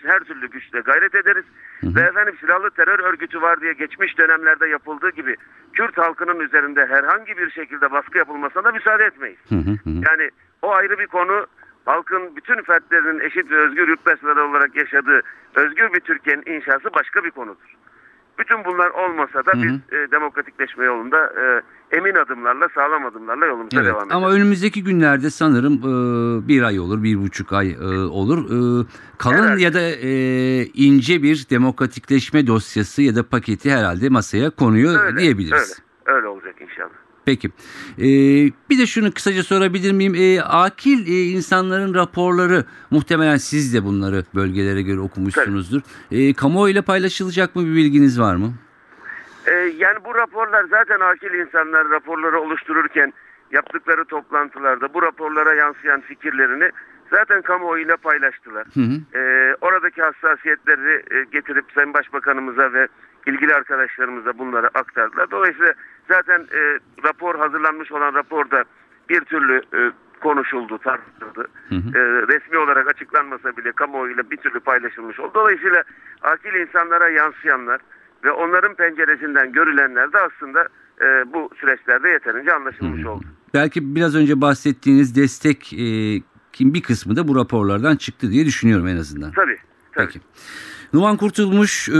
her 0.03 0.19
türlü 0.19 0.49
güçle 0.49 0.79
gayret 0.79 1.15
ederiz. 1.15 1.45
Ve 1.83 2.01
efendim 2.01 2.35
silahlı 2.39 2.69
terör 2.69 2.99
örgütü 2.99 3.41
var 3.41 3.61
diye 3.61 3.73
geçmiş 3.73 4.17
dönemlerde 4.17 4.67
yapıldığı 4.67 5.09
gibi 5.09 5.35
Kürt 5.73 5.97
halkının 5.97 6.39
üzerinde 6.39 6.85
herhangi 6.85 7.37
bir 7.37 7.51
şekilde 7.51 7.91
baskı 7.91 8.17
yapılmasına 8.17 8.63
da 8.63 8.71
müsaade 8.71 9.03
etmeyiz. 9.03 9.39
Yani 9.85 10.29
o 10.61 10.71
ayrı 10.71 10.99
bir 10.99 11.07
konu. 11.07 11.45
Halkın 11.85 12.35
bütün 12.35 12.61
fertlerinin 12.63 13.19
eşit 13.19 13.51
ve 13.51 13.55
özgür 13.55 13.87
yurttaşları 13.87 14.43
olarak 14.43 14.75
yaşadığı 14.75 15.21
özgür 15.55 15.93
bir 15.93 15.99
Türkiye'nin 15.99 16.55
inşası 16.55 16.93
başka 16.93 17.23
bir 17.23 17.31
konudur. 17.31 17.75
Bütün 18.39 18.65
bunlar 18.65 18.89
olmasa 18.89 19.45
da 19.45 19.51
biz 19.53 19.71
e, 19.71 20.11
demokratikleşme 20.11 20.85
yolunda 20.85 21.17
e, 21.17 21.61
emin 21.97 22.15
adımlarla, 22.15 22.67
sağlam 22.75 23.05
adımlarla 23.05 23.45
yolumuza 23.45 23.77
Evet 23.77 23.85
devam 23.87 23.99
ederiz. 23.99 24.15
ama 24.15 24.31
önümüzdeki 24.31 24.83
günlerde 24.83 25.29
sanırım 25.29 25.73
e, 25.73 26.47
bir 26.47 26.63
ay 26.63 26.79
olur, 26.79 27.03
bir 27.03 27.21
buçuk 27.21 27.53
ay 27.53 27.71
e, 27.71 27.85
olur. 27.97 28.37
E, 28.45 28.85
kalın 29.17 29.47
Evet. 29.47 29.59
ya 29.61 29.73
da 29.73 29.81
e, 29.81 30.11
ince 30.65 31.23
bir 31.23 31.45
demokratikleşme 31.49 32.47
dosyası 32.47 33.01
ya 33.01 33.15
da 33.15 33.23
paketi 33.29 33.71
herhalde 33.71 34.09
masaya 34.09 34.49
konuyor 34.49 35.05
Öyle, 35.05 35.17
diyebiliriz. 35.19 35.81
Öyle, 36.05 36.17
öyle 36.17 36.27
olacak 36.27 36.55
inşallah. 36.61 37.02
Peki. 37.25 37.49
Ee, 37.97 38.03
bir 38.69 38.79
de 38.79 38.85
şunu 38.85 39.13
kısaca 39.13 39.43
sorabilir 39.43 39.91
miyim? 39.91 40.15
Ee, 40.15 40.41
akil 40.41 41.07
e, 41.07 41.21
insanların 41.21 41.93
raporları 41.93 42.65
muhtemelen 42.91 43.37
siz 43.37 43.73
de 43.73 43.83
bunları 43.83 44.23
bölgelere 44.35 44.81
göre 44.81 44.99
okumuşsunuzdur. 44.99 45.81
Ee, 46.11 46.33
kamuoyuyla 46.33 46.81
paylaşılacak 46.81 47.55
mı 47.55 47.65
bir 47.65 47.75
bilginiz 47.75 48.19
var 48.19 48.35
mı? 48.35 48.53
Ee, 49.45 49.51
yani 49.77 49.97
bu 50.05 50.15
raporlar 50.15 50.65
zaten 50.69 50.99
akil 50.99 51.33
insanlar 51.33 51.89
raporları 51.89 52.39
oluştururken 52.39 53.13
yaptıkları 53.51 54.05
toplantılarda 54.05 54.93
bu 54.93 55.01
raporlara 55.01 55.53
yansıyan 55.53 56.01
fikirlerini 56.01 56.71
zaten 57.11 57.41
kamuoyuyla 57.41 57.97
paylaştılar. 57.97 58.67
Ee, 59.15 59.55
oradaki 59.61 60.01
hassasiyetleri 60.01 61.03
e, 61.11 61.23
getirip 61.31 61.65
Sayın 61.75 61.93
Başbakanımıza 61.93 62.73
ve 62.73 62.87
ilgili 63.27 63.55
arkadaşlarımıza 63.55 64.37
bunları 64.37 64.67
aktardılar. 64.67 65.31
Dolayısıyla 65.31 65.73
zaten 66.07 66.39
e, 66.39 66.79
rapor 67.03 67.35
hazırlanmış 67.35 67.91
olan 67.91 68.13
raporda 68.13 68.63
bir 69.09 69.21
türlü 69.21 69.61
e, 69.73 69.91
konuşuldu, 70.21 70.77
tartışıldı. 70.77 71.47
E, 71.71 71.99
resmi 72.27 72.57
olarak 72.57 72.87
açıklanmasa 72.87 73.57
bile 73.57 73.71
kamuoyuyla 73.71 74.31
bir 74.31 74.37
türlü 74.37 74.59
paylaşılmış 74.59 75.19
oldu. 75.19 75.31
Dolayısıyla 75.35 75.83
akil 76.21 76.53
insanlara 76.53 77.09
yansıyanlar 77.09 77.81
ve 78.23 78.31
onların 78.31 78.75
penceresinden 78.75 79.51
görülenler 79.51 80.13
de 80.13 80.17
aslında 80.19 80.67
e, 81.01 81.33
bu 81.33 81.49
süreçlerde 81.59 82.09
yeterince 82.09 82.53
anlaşılmış 82.53 83.05
oldu. 83.05 83.23
Belki 83.53 83.95
biraz 83.95 84.15
önce 84.15 84.41
bahsettiğiniz 84.41 85.15
destek 85.15 85.73
e, 85.73 85.85
kim 86.53 86.73
bir 86.73 86.81
kısmı 86.81 87.15
da 87.15 87.27
bu 87.27 87.35
raporlardan 87.35 87.95
çıktı 87.95 88.31
diye 88.31 88.45
düşünüyorum 88.45 88.87
en 88.87 88.97
azından. 88.97 89.31
Tabii. 89.31 89.57
tabii. 89.91 90.05
Peki. 90.05 90.19
Numan 90.93 91.17
Kurtulmuş, 91.17 91.89
e, 91.89 91.91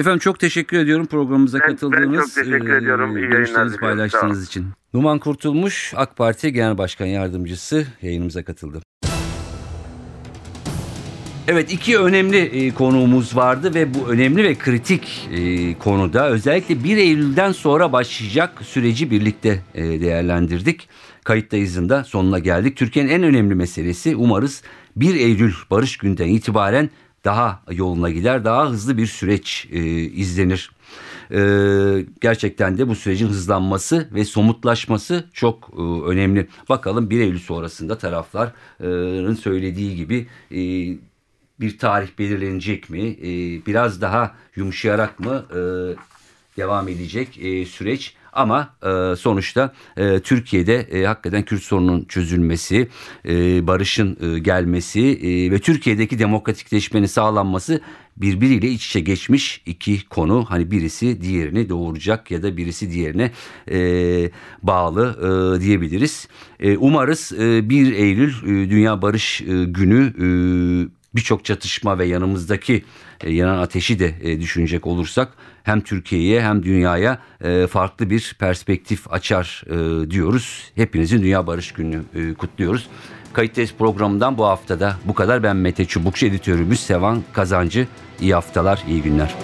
efendim 0.00 0.18
çok 0.18 0.38
teşekkür 0.38 0.78
ediyorum 0.78 1.06
programımıza 1.06 1.58
Ben- 1.58 1.68
ben 1.68 1.72
katıldığınız, 1.72 2.34
çok 2.34 2.44
teşekkür 2.44 2.76
ediyorum. 2.76 3.10
İyi 3.10 3.14
yayınlar 3.20 3.36
görüşlerinizi 3.36 3.76
diliyorum. 3.76 3.96
paylaştığınız 3.98 4.46
için. 4.46 4.66
Numan 4.94 5.18
Kurtulmuş, 5.18 5.92
AK 5.96 6.16
Parti 6.16 6.52
Genel 6.52 6.78
Başkan 6.78 7.06
Yardımcısı 7.06 7.86
yayınımıza 8.02 8.42
katıldı. 8.44 8.80
Evet 11.48 11.72
iki 11.72 11.98
önemli 11.98 12.36
e, 12.38 12.70
konuğumuz 12.74 13.36
vardı 13.36 13.74
ve 13.74 13.94
bu 13.94 14.08
önemli 14.08 14.44
ve 14.44 14.54
kritik 14.54 15.28
e, 15.32 15.74
konuda 15.78 16.28
özellikle 16.30 16.84
1 16.84 16.96
Eylül'den 16.96 17.52
sonra 17.52 17.92
başlayacak 17.92 18.52
süreci 18.62 19.10
birlikte 19.10 19.62
e, 19.74 20.00
değerlendirdik. 20.00 20.88
Kayıttayızın 21.24 21.88
da 21.88 22.04
sonuna 22.04 22.38
geldik. 22.38 22.76
Türkiye'nin 22.76 23.10
en 23.10 23.22
önemli 23.22 23.54
meselesi 23.54 24.16
umarız 24.16 24.62
1 24.96 25.14
Eylül 25.14 25.52
Barış 25.70 25.96
Günden 25.96 26.28
itibaren 26.28 26.90
daha 27.24 27.62
yoluna 27.70 28.10
gider, 28.10 28.44
daha 28.44 28.70
hızlı 28.70 28.96
bir 28.98 29.06
süreç 29.06 29.68
e, 29.72 29.80
izlenir. 30.00 30.70
E, 31.30 31.40
gerçekten 32.20 32.78
de 32.78 32.88
bu 32.88 32.94
sürecin 32.94 33.28
hızlanması 33.28 34.08
ve 34.14 34.24
somutlaşması 34.24 35.24
çok 35.32 35.70
e, 35.78 35.82
önemli. 35.82 36.48
Bakalım 36.68 37.10
1 37.10 37.20
Eylül 37.20 37.38
sonrasında 37.38 37.98
tarafların 37.98 39.34
söylediği 39.34 39.96
gibi 39.96 40.26
e, 40.50 40.60
bir 41.60 41.78
tarih 41.78 42.08
belirlenecek 42.18 42.90
mi? 42.90 43.00
E, 43.00 43.26
biraz 43.66 44.00
daha 44.00 44.34
yumuşayarak 44.56 45.20
mı 45.20 45.44
e, 45.54 45.60
devam 46.56 46.88
edecek 46.88 47.38
e, 47.42 47.66
süreç? 47.66 48.14
Ama 48.32 48.74
e, 48.82 49.16
sonuçta 49.16 49.72
e, 49.96 50.20
Türkiye'de 50.20 50.74
e, 50.74 51.04
hakikaten 51.04 51.42
Kürt 51.42 51.62
sorunun 51.62 52.04
çözülmesi, 52.04 52.88
e, 53.28 53.66
barışın 53.66 54.16
e, 54.20 54.38
gelmesi 54.38 55.00
e, 55.00 55.50
ve 55.50 55.58
Türkiye'deki 55.58 56.18
demokratikleşmenin 56.18 57.06
sağlanması 57.06 57.80
birbiriyle 58.16 58.68
iç 58.68 58.86
içe 58.86 59.00
geçmiş 59.00 59.62
iki 59.66 60.08
konu. 60.08 60.44
Hani 60.48 60.70
birisi 60.70 61.22
diğerini 61.22 61.68
doğuracak 61.68 62.30
ya 62.30 62.42
da 62.42 62.56
birisi 62.56 62.90
diğerine 62.90 63.30
e, 63.70 64.30
bağlı 64.62 65.16
e, 65.18 65.60
diyebiliriz. 65.60 66.28
E, 66.60 66.76
umarız 66.76 67.32
e, 67.32 67.68
1 67.68 67.92
Eylül 67.92 68.32
e, 68.42 68.70
Dünya 68.70 69.02
Barış 69.02 69.40
e, 69.40 69.44
Günü 69.64 70.12
e, 70.18 70.26
birçok 71.14 71.44
çatışma 71.44 71.98
ve 71.98 72.06
yanımızdaki 72.06 72.84
e, 73.20 73.32
yanan 73.32 73.58
ateşi 73.58 73.98
de 73.98 74.14
e, 74.22 74.40
düşünecek 74.40 74.86
olursak 74.86 75.32
hem 75.62 75.80
Türkiye'ye 75.80 76.42
hem 76.42 76.62
dünyaya 76.62 77.18
e, 77.44 77.66
farklı 77.66 78.10
bir 78.10 78.36
perspektif 78.38 79.12
açar 79.12 79.64
e, 79.66 80.10
diyoruz. 80.10 80.72
Hepinizin 80.74 81.22
Dünya 81.22 81.46
Barış 81.46 81.72
Günü 81.72 82.02
e, 82.14 82.34
kutluyoruz. 82.34 82.88
Kayıttayız 83.32 83.74
programından 83.78 84.38
bu 84.38 84.46
haftada 84.46 84.96
bu 85.04 85.14
kadar. 85.14 85.42
Ben 85.42 85.56
Mete 85.56 85.84
Çubukçu, 85.84 86.26
editörümüz 86.26 86.80
Sevan 86.80 87.22
Kazancı. 87.32 87.86
İyi 88.20 88.34
haftalar, 88.34 88.82
iyi 88.88 89.02
günler. 89.02 89.34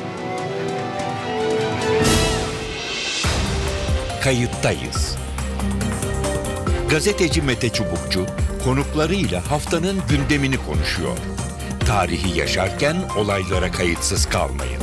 Kayıttayız. 4.24 5.18
Gazeteci 6.90 7.42
Mete 7.42 7.68
Çubukçu 7.68 8.26
konuklarıyla 8.64 9.50
haftanın 9.50 9.96
gündemini 10.08 10.56
konuşuyor. 10.56 11.18
Tarihi 11.86 12.38
yaşarken 12.38 12.96
olaylara 13.16 13.70
kayıtsız 13.72 14.26
kalmayın. 14.26 14.82